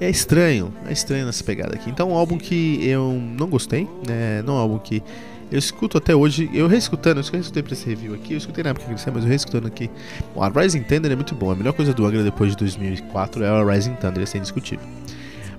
É 0.00 0.08
estranho, 0.08 0.72
é 0.86 0.92
estranho 0.92 1.26
nessa 1.26 1.42
pegada 1.42 1.74
aqui. 1.74 1.90
Então, 1.90 2.10
um 2.12 2.14
álbum 2.14 2.38
que 2.38 2.86
eu 2.86 3.12
não 3.12 3.48
gostei, 3.48 3.88
né? 4.06 4.42
Não 4.42 4.54
é 4.54 4.56
um 4.58 4.60
álbum 4.60 4.78
que 4.78 5.02
eu 5.50 5.58
escuto 5.58 5.98
até 5.98 6.14
hoje, 6.14 6.48
eu 6.52 6.68
reescutando, 6.68 7.20
eu 7.20 7.40
escutei 7.40 7.62
pra 7.62 7.72
esse 7.72 7.88
review 7.88 8.14
aqui, 8.14 8.34
eu 8.34 8.38
escutei 8.38 8.62
na 8.62 8.70
época 8.70 8.92
que 8.92 9.00
saiu, 9.00 9.14
mas 9.14 9.24
eu 9.24 9.28
reescutando 9.28 9.66
aqui. 9.66 9.90
Bom, 10.34 10.42
a 10.42 10.48
Rising 10.48 10.82
Thunder 10.82 11.10
é 11.10 11.16
muito 11.16 11.34
bom, 11.34 11.50
a 11.50 11.54
melhor 11.54 11.72
coisa 11.72 11.94
do 11.94 12.06
Angra 12.06 12.22
depois 12.22 12.50
de 12.50 12.56
2004 12.58 13.42
é 13.42 13.48
a 13.48 13.64
Rising 13.64 13.94
Thunder, 13.94 14.22
isso 14.22 14.36
é 14.36 14.38
indiscutível. 14.38 14.86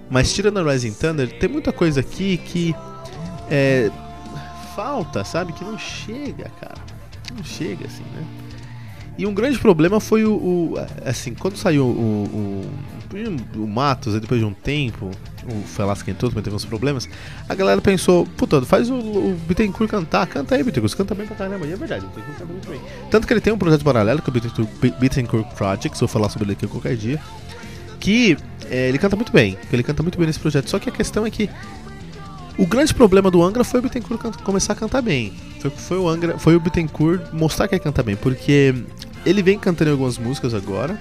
Mas 0.09 0.31
tirando 0.31 0.59
a 0.59 0.71
Rising 0.71 0.93
Thunder, 0.93 1.39
tem 1.39 1.49
muita 1.49 1.73
coisa 1.73 1.99
aqui 1.99 2.37
que 2.37 2.75
é, 3.49 3.89
falta, 4.75 5.23
sabe? 5.23 5.53
Que 5.53 5.63
não 5.63 5.77
chega, 5.77 6.49
cara. 6.61 6.79
Não 7.35 7.43
chega 7.43 7.85
assim, 7.85 8.03
né? 8.15 8.23
E 9.19 9.25
um 9.27 9.33
grande 9.33 9.59
problema 9.59 9.99
foi 9.99 10.23
o. 10.23 10.31
o 10.31 10.75
assim, 11.05 11.33
quando 11.33 11.57
saiu 11.57 11.83
o, 11.83 12.63
o, 13.13 13.61
o 13.61 13.67
Matos, 13.67 14.13
depois 14.13 14.39
de 14.39 14.45
um 14.45 14.53
tempo, 14.53 15.11
o 15.43 15.67
foi 15.67 15.91
esquentou, 15.91 16.29
também 16.29 16.41
teve 16.41 16.55
uns 16.55 16.63
problemas. 16.63 17.05
A 17.49 17.53
galera 17.53 17.81
pensou, 17.81 18.25
puta, 18.37 18.61
faz 18.61 18.89
o, 18.89 18.95
o 18.95 19.37
Bittencourt 19.45 19.91
cantar, 19.91 20.25
canta 20.25 20.55
aí, 20.55 20.63
Bittencourt, 20.63 20.95
canta 20.95 21.13
bem 21.13 21.27
pra 21.27 21.35
caramba. 21.35 21.67
E 21.67 21.73
é 21.73 21.75
verdade, 21.75 22.05
o 22.05 22.07
Bittencourt 22.07 22.39
canta 22.39 22.53
muito 22.53 22.69
bem. 22.69 22.79
Tanto 23.11 23.27
que 23.27 23.33
ele 23.33 23.41
tem 23.41 23.51
um 23.51 23.57
projeto 23.57 23.83
paralelo, 23.83 24.21
que 24.21 24.29
é 24.29 24.33
o 24.33 24.91
Bittencourt 24.97 25.53
Project, 25.53 25.99
vou 25.99 26.07
falar 26.07 26.29
sobre 26.29 26.45
ele 26.45 26.53
aqui 26.53 26.65
qualquer 26.65 26.95
dia. 26.95 27.21
Que 27.99 28.37
é, 28.71 28.87
ele 28.87 28.97
canta 28.97 29.17
muito 29.17 29.33
bem, 29.33 29.57
ele 29.69 29.83
canta 29.83 30.01
muito 30.01 30.17
bem 30.17 30.27
nesse 30.27 30.39
projeto. 30.39 30.69
Só 30.69 30.79
que 30.79 30.87
a 30.87 30.93
questão 30.93 31.25
é 31.25 31.29
que 31.29 31.49
o 32.57 32.65
grande 32.65 32.93
problema 32.93 33.29
do 33.29 33.43
Angra 33.43 33.65
foi 33.65 33.81
o 33.81 33.83
Bittencourt 33.83 34.37
começar 34.43 34.73
a 34.73 34.75
cantar 34.77 35.01
bem. 35.01 35.33
Foi, 35.59 35.69
foi, 35.71 35.97
o 35.97 36.07
Angra, 36.07 36.37
foi 36.37 36.55
o 36.55 36.59
Bittencourt 36.59 37.33
mostrar 37.33 37.67
que 37.67 37.75
ele 37.75 37.83
canta 37.83 38.01
bem, 38.01 38.15
porque 38.15 38.75
ele 39.25 39.41
vem 39.41 39.59
cantando 39.59 39.91
algumas 39.91 40.17
músicas 40.17 40.53
agora. 40.53 40.99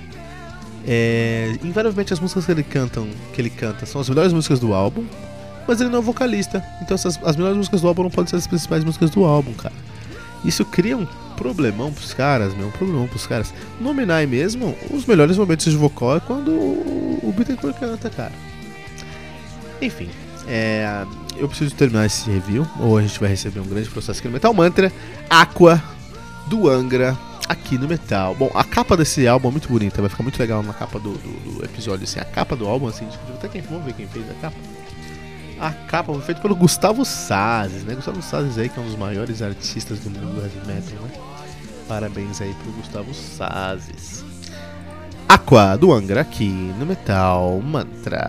É, 0.86 1.56
invariavelmente 1.62 2.12
as 2.12 2.20
músicas 2.20 2.46
que 2.46 2.52
ele, 2.52 2.62
cantam, 2.62 3.08
que 3.34 3.40
ele 3.40 3.50
canta 3.50 3.84
são 3.84 4.00
as 4.00 4.08
melhores 4.08 4.32
músicas 4.32 4.58
do 4.58 4.72
álbum, 4.72 5.04
mas 5.66 5.80
ele 5.80 5.90
não 5.90 5.98
é 5.98 6.02
vocalista. 6.02 6.64
Então 6.82 6.94
essas, 6.94 7.18
as 7.22 7.36
melhores 7.36 7.56
músicas 7.56 7.80
do 7.80 7.88
álbum 7.88 8.04
não 8.04 8.10
podem 8.10 8.30
ser 8.30 8.36
as 8.36 8.46
principais 8.46 8.84
músicas 8.84 9.10
do 9.10 9.24
álbum, 9.24 9.52
cara. 9.52 9.74
Isso 10.44 10.64
cria 10.64 10.96
um 10.96 11.06
problemão 11.36 11.92
pros 11.92 12.14
caras, 12.14 12.54
meu, 12.54 12.68
um 12.68 12.70
problemão 12.70 13.06
pros 13.06 13.26
caras. 13.26 13.52
No 13.80 13.92
Minai 13.92 14.26
mesmo, 14.26 14.76
os 14.90 15.04
melhores 15.04 15.36
momentos 15.36 15.70
de 15.70 15.76
vocal 15.76 16.16
é 16.16 16.20
quando 16.20 16.50
o, 16.50 17.20
o 17.22 17.34
Bittencourt 17.36 17.78
canta, 17.78 18.08
cara. 18.08 18.32
Enfim, 19.80 20.08
é, 20.46 21.04
eu 21.36 21.48
preciso 21.48 21.74
terminar 21.74 22.06
esse 22.06 22.30
review, 22.30 22.66
ou 22.80 22.96
a 22.96 23.02
gente 23.02 23.18
vai 23.20 23.28
receber 23.28 23.60
um 23.60 23.66
grande 23.66 23.88
processo 23.88 24.18
aqui 24.18 24.28
no 24.28 24.34
Metal 24.34 24.52
Mantra. 24.54 24.92
Aqua, 25.28 25.82
do 26.48 26.68
Angra, 26.68 27.16
aqui 27.48 27.78
no 27.78 27.88
metal. 27.88 28.34
Bom, 28.34 28.50
a 28.54 28.62
capa 28.62 28.96
desse 28.96 29.26
álbum 29.26 29.48
é 29.48 29.52
muito 29.52 29.68
bonita, 29.68 30.00
vai 30.00 30.10
ficar 30.10 30.22
muito 30.22 30.38
legal 30.38 30.62
na 30.62 30.74
capa 30.74 30.98
do, 30.98 31.12
do, 31.12 31.58
do 31.58 31.64
episódio, 31.64 32.04
assim, 32.04 32.20
a 32.20 32.24
capa 32.24 32.54
do 32.54 32.66
álbum, 32.68 32.86
assim, 32.86 33.08
até 33.34 33.48
quem, 33.48 33.62
ver 33.62 33.92
quem 33.94 34.06
fez 34.06 34.30
a 34.30 34.34
capa. 34.34 34.56
A 35.58 35.72
capa 35.72 36.12
foi 36.12 36.22
feita 36.22 36.40
pelo 36.40 36.54
Gustavo 36.54 37.04
Sazes, 37.04 37.82
né? 37.82 37.94
Gustavo 37.94 38.22
Sazes 38.22 38.58
aí, 38.58 38.68
que 38.68 38.78
é 38.78 38.82
um 38.82 38.86
dos 38.86 38.96
maiores 38.96 39.42
artistas 39.42 39.98
do 40.00 40.10
mundo 40.10 40.34
do 40.34 40.40
heavy 40.40 40.58
metal, 40.66 41.02
né? 41.02 41.10
Parabéns 41.88 42.40
aí 42.40 42.54
pro 42.62 42.72
Gustavo 42.72 43.12
Sazes. 43.12 44.24
Aqua, 45.28 45.76
do 45.76 45.92
Angra, 45.92 46.20
aqui 46.20 46.48
no 46.78 46.86
Metal 46.86 47.60
Mantra. 47.60 48.28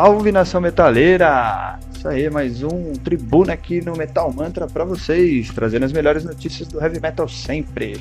Salve 0.00 0.30
nação 0.30 0.60
metaleira! 0.60 1.76
Isso 1.92 2.06
aí, 2.06 2.30
mais 2.30 2.62
um 2.62 2.92
tribuna 2.92 3.54
aqui 3.54 3.84
no 3.84 3.96
Metal 3.96 4.32
Mantra 4.32 4.68
para 4.68 4.84
vocês, 4.84 5.50
trazendo 5.50 5.86
as 5.86 5.92
melhores 5.92 6.22
notícias 6.22 6.68
do 6.68 6.80
heavy 6.80 7.00
metal 7.00 7.28
sempre. 7.28 8.00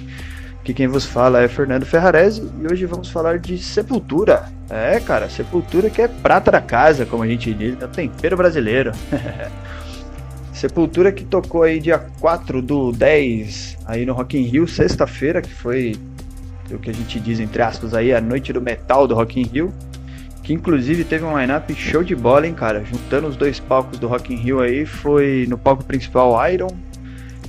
Aqui 0.59 0.75
quem 0.75 0.85
vos 0.85 1.05
fala 1.05 1.41
é 1.41 1.47
Fernando 1.47 1.87
Ferrarese 1.87 2.47
e 2.61 2.71
hoje 2.71 2.85
vamos 2.85 3.09
falar 3.09 3.39
de 3.39 3.57
Sepultura. 3.57 4.47
É, 4.69 4.99
cara, 4.99 5.27
Sepultura 5.27 5.89
que 5.89 5.99
é 5.99 6.07
prata 6.07 6.51
da 6.51 6.61
casa, 6.61 7.03
como 7.03 7.23
a 7.23 7.27
gente 7.27 7.51
diz, 7.51 7.75
é 7.81 7.85
o 7.85 7.87
tempero 7.87 8.37
brasileiro. 8.37 8.91
Sepultura 10.53 11.11
que 11.11 11.25
tocou 11.25 11.63
aí 11.63 11.79
dia 11.79 11.97
4 12.19 12.61
do 12.61 12.91
10 12.91 13.79
aí 13.87 14.05
no 14.05 14.13
Rock 14.13 14.37
in 14.37 14.43
Rio, 14.43 14.67
sexta-feira, 14.67 15.41
que 15.41 15.51
foi 15.51 15.95
o 16.69 16.77
que 16.77 16.91
a 16.91 16.93
gente 16.93 17.19
diz 17.19 17.39
entre 17.39 17.63
aspas 17.63 17.95
aí, 17.95 18.13
a 18.13 18.21
noite 18.21 18.53
do 18.53 18.61
metal 18.61 19.07
do 19.07 19.15
Rock 19.15 19.41
in 19.41 19.45
Rio 19.45 19.73
que 20.47 20.53
inclusive 20.53 21.03
teve 21.03 21.25
um 21.25 21.37
lineup 21.37 21.69
show 21.75 22.01
de 22.01 22.15
bola, 22.15 22.47
hein, 22.47 22.53
cara. 22.53 22.81
Juntando 22.81 23.27
os 23.27 23.35
dois 23.35 23.59
palcos 23.59 23.99
do 23.99 24.07
Rock 24.07 24.33
in 24.33 24.37
Rio 24.37 24.61
aí, 24.61 24.85
foi 24.85 25.45
no 25.49 25.57
palco 25.57 25.83
principal 25.83 26.33
Iron, 26.49 26.69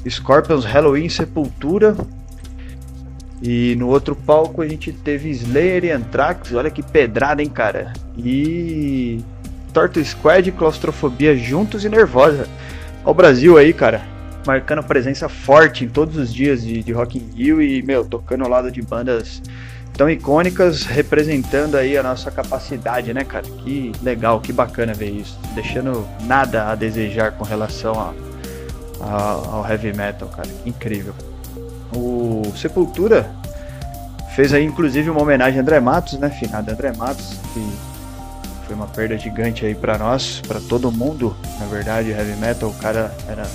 Scorpions, 0.08 0.64
Halloween, 0.64 1.08
Sepultura. 1.08 1.96
E 3.40 3.76
no 3.76 3.86
outro 3.86 4.16
palco 4.16 4.62
a 4.62 4.66
gente 4.66 4.90
teve 4.92 5.30
Slayer 5.30 5.84
e 5.84 5.92
Anthrax, 5.92 6.52
olha 6.52 6.72
que 6.72 6.82
pedrada, 6.82 7.40
hein, 7.40 7.48
cara. 7.48 7.92
E 8.16 9.22
Torto 9.72 10.04
Squad, 10.04 10.50
Claustrofobia 10.50 11.36
juntos 11.36 11.84
e 11.84 11.88
Nervosa. 11.88 12.48
Ao 13.04 13.14
Brasil 13.14 13.56
aí, 13.56 13.72
cara, 13.72 14.02
marcando 14.44 14.82
presença 14.82 15.28
forte 15.28 15.84
em 15.84 15.88
todos 15.88 16.16
os 16.16 16.34
dias 16.34 16.64
de, 16.64 16.82
de 16.82 16.90
Rock 16.90 17.16
in 17.16 17.36
Rio 17.36 17.62
e, 17.62 17.80
meu, 17.80 18.04
tocando 18.04 18.42
ao 18.42 18.50
lado 18.50 18.72
de 18.72 18.82
bandas 18.82 19.40
tão 19.98 20.08
icônicas, 20.08 20.84
representando 20.84 21.74
aí 21.74 21.98
a 21.98 22.02
nossa 22.04 22.30
capacidade, 22.30 23.12
né, 23.12 23.24
cara? 23.24 23.44
Que 23.44 23.90
legal, 24.00 24.40
que 24.40 24.52
bacana 24.52 24.94
ver 24.94 25.10
isso. 25.10 25.36
Deixando 25.56 26.06
nada 26.22 26.70
a 26.70 26.76
desejar 26.76 27.32
com 27.32 27.42
relação 27.42 27.98
a, 27.98 28.14
a, 29.00 29.32
ao 29.56 29.66
heavy 29.68 29.92
metal, 29.92 30.28
cara. 30.28 30.48
Que 30.62 30.70
incrível. 30.70 31.12
O 31.92 32.44
Sepultura 32.56 33.28
fez 34.36 34.54
aí, 34.54 34.64
inclusive, 34.64 35.10
uma 35.10 35.20
homenagem 35.20 35.58
a 35.58 35.62
André 35.62 35.80
Matos, 35.80 36.16
né? 36.16 36.30
Finado 36.30 36.70
André 36.70 36.92
Matos, 36.96 37.36
que 37.52 37.68
foi 38.68 38.76
uma 38.76 38.86
perda 38.86 39.18
gigante 39.18 39.66
aí 39.66 39.74
para 39.74 39.98
nós, 39.98 40.40
para 40.46 40.60
todo 40.60 40.92
mundo, 40.92 41.34
na 41.58 41.66
verdade, 41.66 42.10
heavy 42.10 42.36
metal, 42.36 42.68
o 42.68 42.74
cara 42.74 43.12
era 43.26 43.48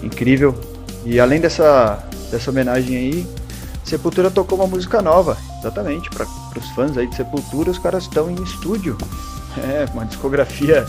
incrível. 0.00 0.54
E 1.04 1.18
além 1.18 1.40
dessa, 1.40 1.98
dessa 2.30 2.52
homenagem 2.52 2.96
aí, 2.96 3.26
Sepultura 3.82 4.30
tocou 4.30 4.58
uma 4.58 4.66
música 4.66 5.00
nova, 5.00 5.36
exatamente, 5.58 6.10
para 6.10 6.26
os 6.58 6.68
fãs 6.70 6.96
aí 6.96 7.06
de 7.06 7.14
Sepultura, 7.14 7.70
os 7.70 7.78
caras 7.78 8.04
estão 8.04 8.30
em 8.30 8.42
estúdio. 8.42 8.96
É, 9.56 9.86
uma 9.94 10.04
discografia 10.04 10.84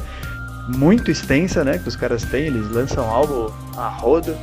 muito 0.68 1.10
extensa, 1.10 1.64
né, 1.64 1.78
que 1.78 1.88
os 1.88 1.96
caras 1.96 2.26
têm, 2.26 2.48
eles 2.48 2.70
lançam 2.70 3.10
álbum 3.10 3.50
a 3.78 3.88
roda, 3.88 4.38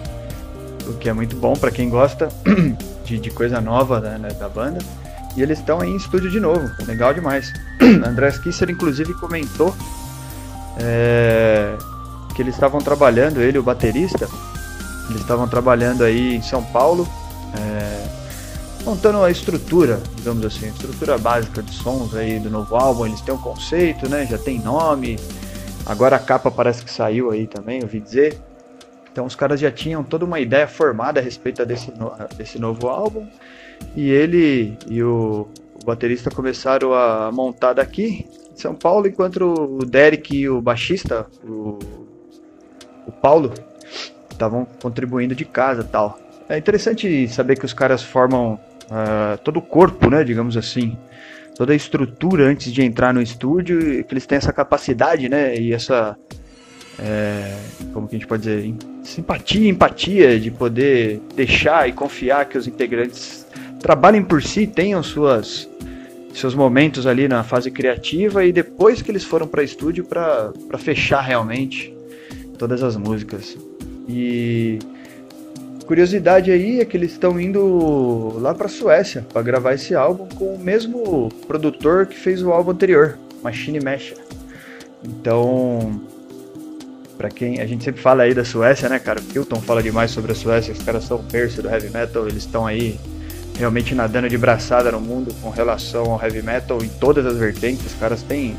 o 0.86 0.94
que 0.94 1.10
é 1.10 1.12
muito 1.12 1.36
bom 1.36 1.52
para 1.52 1.70
quem 1.70 1.90
gosta 1.90 2.28
de, 3.04 3.18
de, 3.18 3.30
coisa 3.30 3.60
nova 3.60 4.00
né, 4.00 4.16
né 4.16 4.28
da 4.30 4.48
banda. 4.48 4.78
E 5.36 5.42
eles 5.42 5.58
estão 5.58 5.78
aí 5.80 5.90
em 5.90 5.96
estúdio 5.96 6.30
de 6.30 6.40
novo, 6.40 6.66
legal 6.86 7.12
demais. 7.12 7.52
André 8.06 8.30
Kisser, 8.42 8.70
inclusive, 8.70 9.12
comentou 9.12 9.74
é, 10.78 11.76
que 12.34 12.42
eles 12.42 12.54
estavam 12.54 12.80
trabalhando, 12.80 13.40
ele, 13.40 13.58
o 13.58 13.62
baterista, 13.62 14.28
eles 15.08 15.20
estavam 15.20 15.46
trabalhando 15.48 16.02
aí 16.02 16.36
em 16.36 16.42
São 16.42 16.62
Paulo, 16.62 17.06
é, 17.56 18.23
montando 18.84 19.22
a 19.22 19.30
estrutura, 19.30 20.00
digamos 20.14 20.44
assim, 20.44 20.66
a 20.66 20.68
estrutura 20.68 21.16
básica 21.16 21.62
de 21.62 21.72
sons 21.72 22.14
aí 22.14 22.38
do 22.38 22.50
novo 22.50 22.76
álbum. 22.76 23.06
Eles 23.06 23.20
têm 23.22 23.34
um 23.34 23.38
conceito, 23.38 24.08
né? 24.08 24.26
Já 24.26 24.36
tem 24.36 24.60
nome. 24.60 25.18
Agora 25.86 26.16
a 26.16 26.18
capa 26.18 26.50
parece 26.50 26.84
que 26.84 26.90
saiu 26.90 27.30
aí 27.30 27.46
também, 27.46 27.82
ouvi 27.82 27.98
dizer. 27.98 28.38
Então 29.10 29.24
os 29.24 29.34
caras 29.34 29.58
já 29.60 29.70
tinham 29.70 30.02
toda 30.02 30.24
uma 30.24 30.38
ideia 30.38 30.68
formada 30.68 31.20
a 31.20 31.22
respeito 31.22 31.64
desse, 31.64 31.90
no, 31.92 32.12
desse 32.36 32.58
novo 32.58 32.88
álbum. 32.88 33.26
E 33.96 34.10
ele 34.10 34.76
e 34.86 35.02
o, 35.02 35.48
o 35.80 35.84
baterista 35.84 36.30
começaram 36.30 36.92
a 36.92 37.30
montar 37.32 37.72
daqui, 37.74 38.26
em 38.52 38.56
São 38.56 38.74
Paulo, 38.74 39.06
enquanto 39.06 39.78
o 39.80 39.84
Derek 39.84 40.36
e 40.36 40.48
o 40.48 40.60
baixista, 40.60 41.26
o, 41.42 41.78
o 43.06 43.12
Paulo, 43.12 43.52
estavam 44.30 44.66
contribuindo 44.82 45.34
de 45.34 45.44
casa 45.44 45.82
tal. 45.84 46.18
É 46.48 46.58
interessante 46.58 47.26
saber 47.28 47.58
que 47.58 47.64
os 47.64 47.72
caras 47.72 48.02
formam 48.02 48.58
uh, 48.86 49.38
todo 49.42 49.58
o 49.58 49.62
corpo, 49.62 50.10
né, 50.10 50.24
digamos 50.24 50.56
assim, 50.56 50.96
toda 51.56 51.72
a 51.72 51.76
estrutura 51.76 52.46
antes 52.46 52.72
de 52.72 52.82
entrar 52.82 53.12
no 53.14 53.22
estúdio, 53.22 54.04
que 54.04 54.12
eles 54.12 54.26
têm 54.26 54.38
essa 54.38 54.52
capacidade, 54.52 55.28
né, 55.28 55.56
e 55.56 55.72
essa 55.72 56.16
é, 56.98 57.56
como 57.92 58.06
que 58.06 58.16
a 58.16 58.18
gente 58.18 58.28
pode 58.28 58.42
dizer, 58.42 58.74
simpatia, 59.02 59.68
empatia 59.68 60.38
de 60.38 60.50
poder 60.50 61.20
deixar 61.34 61.88
e 61.88 61.92
confiar 61.92 62.48
que 62.48 62.56
os 62.56 62.66
integrantes 62.66 63.46
trabalhem 63.80 64.22
por 64.22 64.42
si, 64.42 64.66
tenham 64.66 65.02
suas 65.02 65.68
seus 66.32 66.54
momentos 66.54 67.06
ali 67.06 67.28
na 67.28 67.44
fase 67.44 67.70
criativa 67.70 68.44
e 68.44 68.50
depois 68.50 69.00
que 69.00 69.08
eles 69.08 69.22
foram 69.22 69.46
para 69.46 69.62
estúdio 69.62 70.04
para 70.04 70.52
fechar 70.78 71.20
realmente 71.20 71.94
todas 72.58 72.82
as 72.82 72.96
músicas. 72.96 73.56
E 74.08 74.80
curiosidade 75.86 76.50
aí 76.50 76.80
é 76.80 76.84
que 76.84 76.96
eles 76.96 77.12
estão 77.12 77.38
indo 77.38 78.38
lá 78.38 78.54
para 78.54 78.68
Suécia 78.68 79.24
para 79.32 79.42
gravar 79.42 79.74
esse 79.74 79.94
álbum 79.94 80.26
com 80.34 80.54
o 80.54 80.58
mesmo 80.58 81.28
produtor 81.46 82.06
que 82.06 82.18
fez 82.18 82.42
o 82.42 82.50
álbum 82.50 82.72
anterior, 82.72 83.18
Machine 83.42 83.80
Mecha. 83.80 84.14
Então, 85.02 86.00
para 87.18 87.28
quem 87.28 87.60
a 87.60 87.66
gente 87.66 87.84
sempre 87.84 88.00
fala 88.00 88.22
aí 88.22 88.34
da 88.34 88.44
Suécia, 88.44 88.88
né, 88.88 88.98
cara? 88.98 89.20
O 89.20 89.36
Hilton 89.36 89.60
fala 89.60 89.82
demais 89.82 90.10
sobre 90.10 90.32
a 90.32 90.34
Suécia, 90.34 90.72
os 90.72 90.82
caras 90.82 91.04
são 91.04 91.18
berço 91.18 91.62
do 91.62 91.68
heavy 91.68 91.90
metal, 91.90 92.26
eles 92.26 92.44
estão 92.44 92.66
aí 92.66 92.98
realmente 93.58 93.94
nadando 93.94 94.28
de 94.28 94.36
braçada 94.36 94.90
no 94.90 95.00
mundo 95.00 95.32
com 95.40 95.50
relação 95.50 96.12
ao 96.12 96.22
heavy 96.22 96.42
metal 96.42 96.82
em 96.82 96.88
todas 96.88 97.24
as 97.26 97.36
vertentes. 97.36 97.86
Os 97.86 97.94
caras 97.94 98.22
têm, 98.22 98.56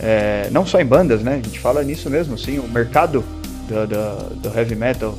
é, 0.00 0.48
não 0.50 0.66
só 0.66 0.80
em 0.80 0.86
bandas, 0.86 1.22
né? 1.22 1.34
A 1.34 1.46
gente 1.46 1.60
fala 1.60 1.82
nisso 1.84 2.08
mesmo, 2.10 2.36
sim. 2.38 2.58
O 2.58 2.68
mercado 2.68 3.22
do, 3.68 3.86
do, 3.86 4.34
do 4.36 4.58
heavy 4.58 4.74
metal 4.74 5.16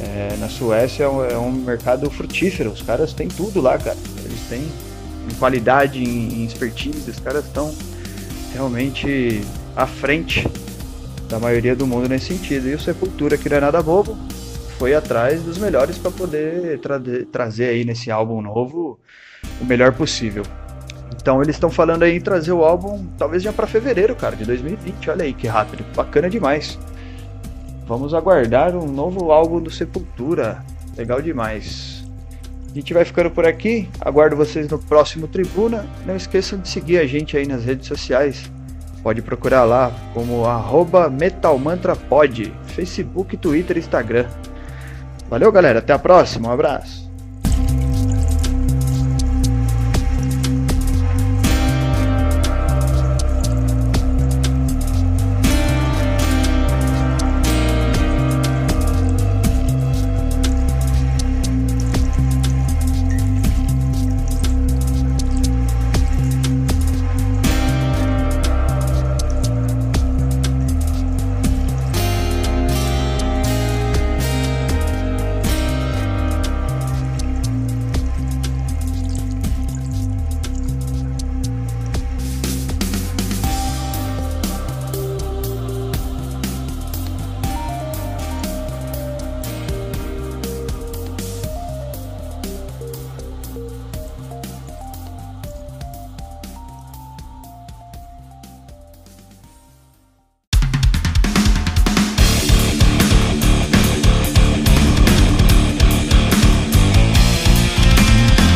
é, 0.00 0.36
na 0.38 0.48
Suécia 0.48 1.04
é 1.04 1.08
um, 1.08 1.24
é 1.24 1.38
um, 1.38 1.52
mercado 1.52 2.10
frutífero. 2.10 2.70
Os 2.70 2.82
caras 2.82 3.12
têm 3.12 3.28
tudo 3.28 3.60
lá, 3.60 3.78
cara. 3.78 3.96
Eles 4.24 4.40
têm 4.48 4.62
em 4.62 5.34
qualidade, 5.38 6.02
em, 6.02 6.40
em 6.40 6.44
expertise. 6.44 7.10
Os 7.10 7.20
caras 7.20 7.44
estão 7.44 7.74
realmente 8.52 9.42
à 9.76 9.86
frente 9.86 10.46
da 11.28 11.38
maioria 11.38 11.74
do 11.74 11.86
mundo 11.86 12.08
nesse 12.08 12.26
sentido. 12.26 12.68
E 12.68 12.74
o 12.74 12.80
Sepultura, 12.80 13.36
que 13.36 13.48
não 13.48 13.56
é 13.56 13.60
nada 13.60 13.82
bobo, 13.82 14.16
foi 14.78 14.94
atrás 14.94 15.42
dos 15.42 15.58
melhores 15.58 15.96
para 15.98 16.10
poder 16.10 16.78
tra 16.80 17.00
trazer 17.30 17.66
aí 17.66 17.84
nesse 17.84 18.10
álbum 18.10 18.42
novo 18.42 18.98
o 19.60 19.64
melhor 19.64 19.92
possível. 19.92 20.42
Então 21.16 21.40
eles 21.42 21.56
estão 21.56 21.70
falando 21.70 22.02
aí 22.02 22.16
em 22.16 22.20
trazer 22.20 22.52
o 22.52 22.64
álbum 22.64 23.06
talvez 23.16 23.42
já 23.42 23.52
para 23.52 23.66
fevereiro, 23.66 24.14
cara, 24.14 24.36
de 24.36 24.44
2020. 24.44 25.10
Olha 25.10 25.24
aí 25.24 25.32
que 25.32 25.46
rápido, 25.46 25.84
bacana 25.94 26.28
demais. 26.28 26.78
Vamos 27.86 28.14
aguardar 28.14 28.74
um 28.74 28.86
novo 28.86 29.30
álbum 29.30 29.60
do 29.60 29.70
Sepultura. 29.70 30.64
Legal 30.96 31.20
demais. 31.20 32.02
A 32.70 32.74
gente 32.74 32.94
vai 32.94 33.04
ficando 33.04 33.30
por 33.30 33.46
aqui. 33.46 33.88
Aguardo 34.00 34.34
vocês 34.34 34.68
no 34.68 34.78
próximo 34.78 35.28
Tribuna. 35.28 35.86
Não 36.06 36.16
esqueçam 36.16 36.58
de 36.58 36.68
seguir 36.68 36.98
a 36.98 37.06
gente 37.06 37.36
aí 37.36 37.46
nas 37.46 37.64
redes 37.64 37.86
sociais. 37.86 38.50
Pode 39.02 39.20
procurar 39.20 39.64
lá 39.64 39.92
como 40.14 40.44
metalmantrapod, 41.10 42.52
Facebook, 42.68 43.36
Twitter 43.36 43.76
Instagram. 43.76 44.26
Valeu, 45.28 45.52
galera. 45.52 45.80
Até 45.80 45.92
a 45.92 45.98
próxima. 45.98 46.48
Um 46.48 46.52
abraço. 46.52 47.03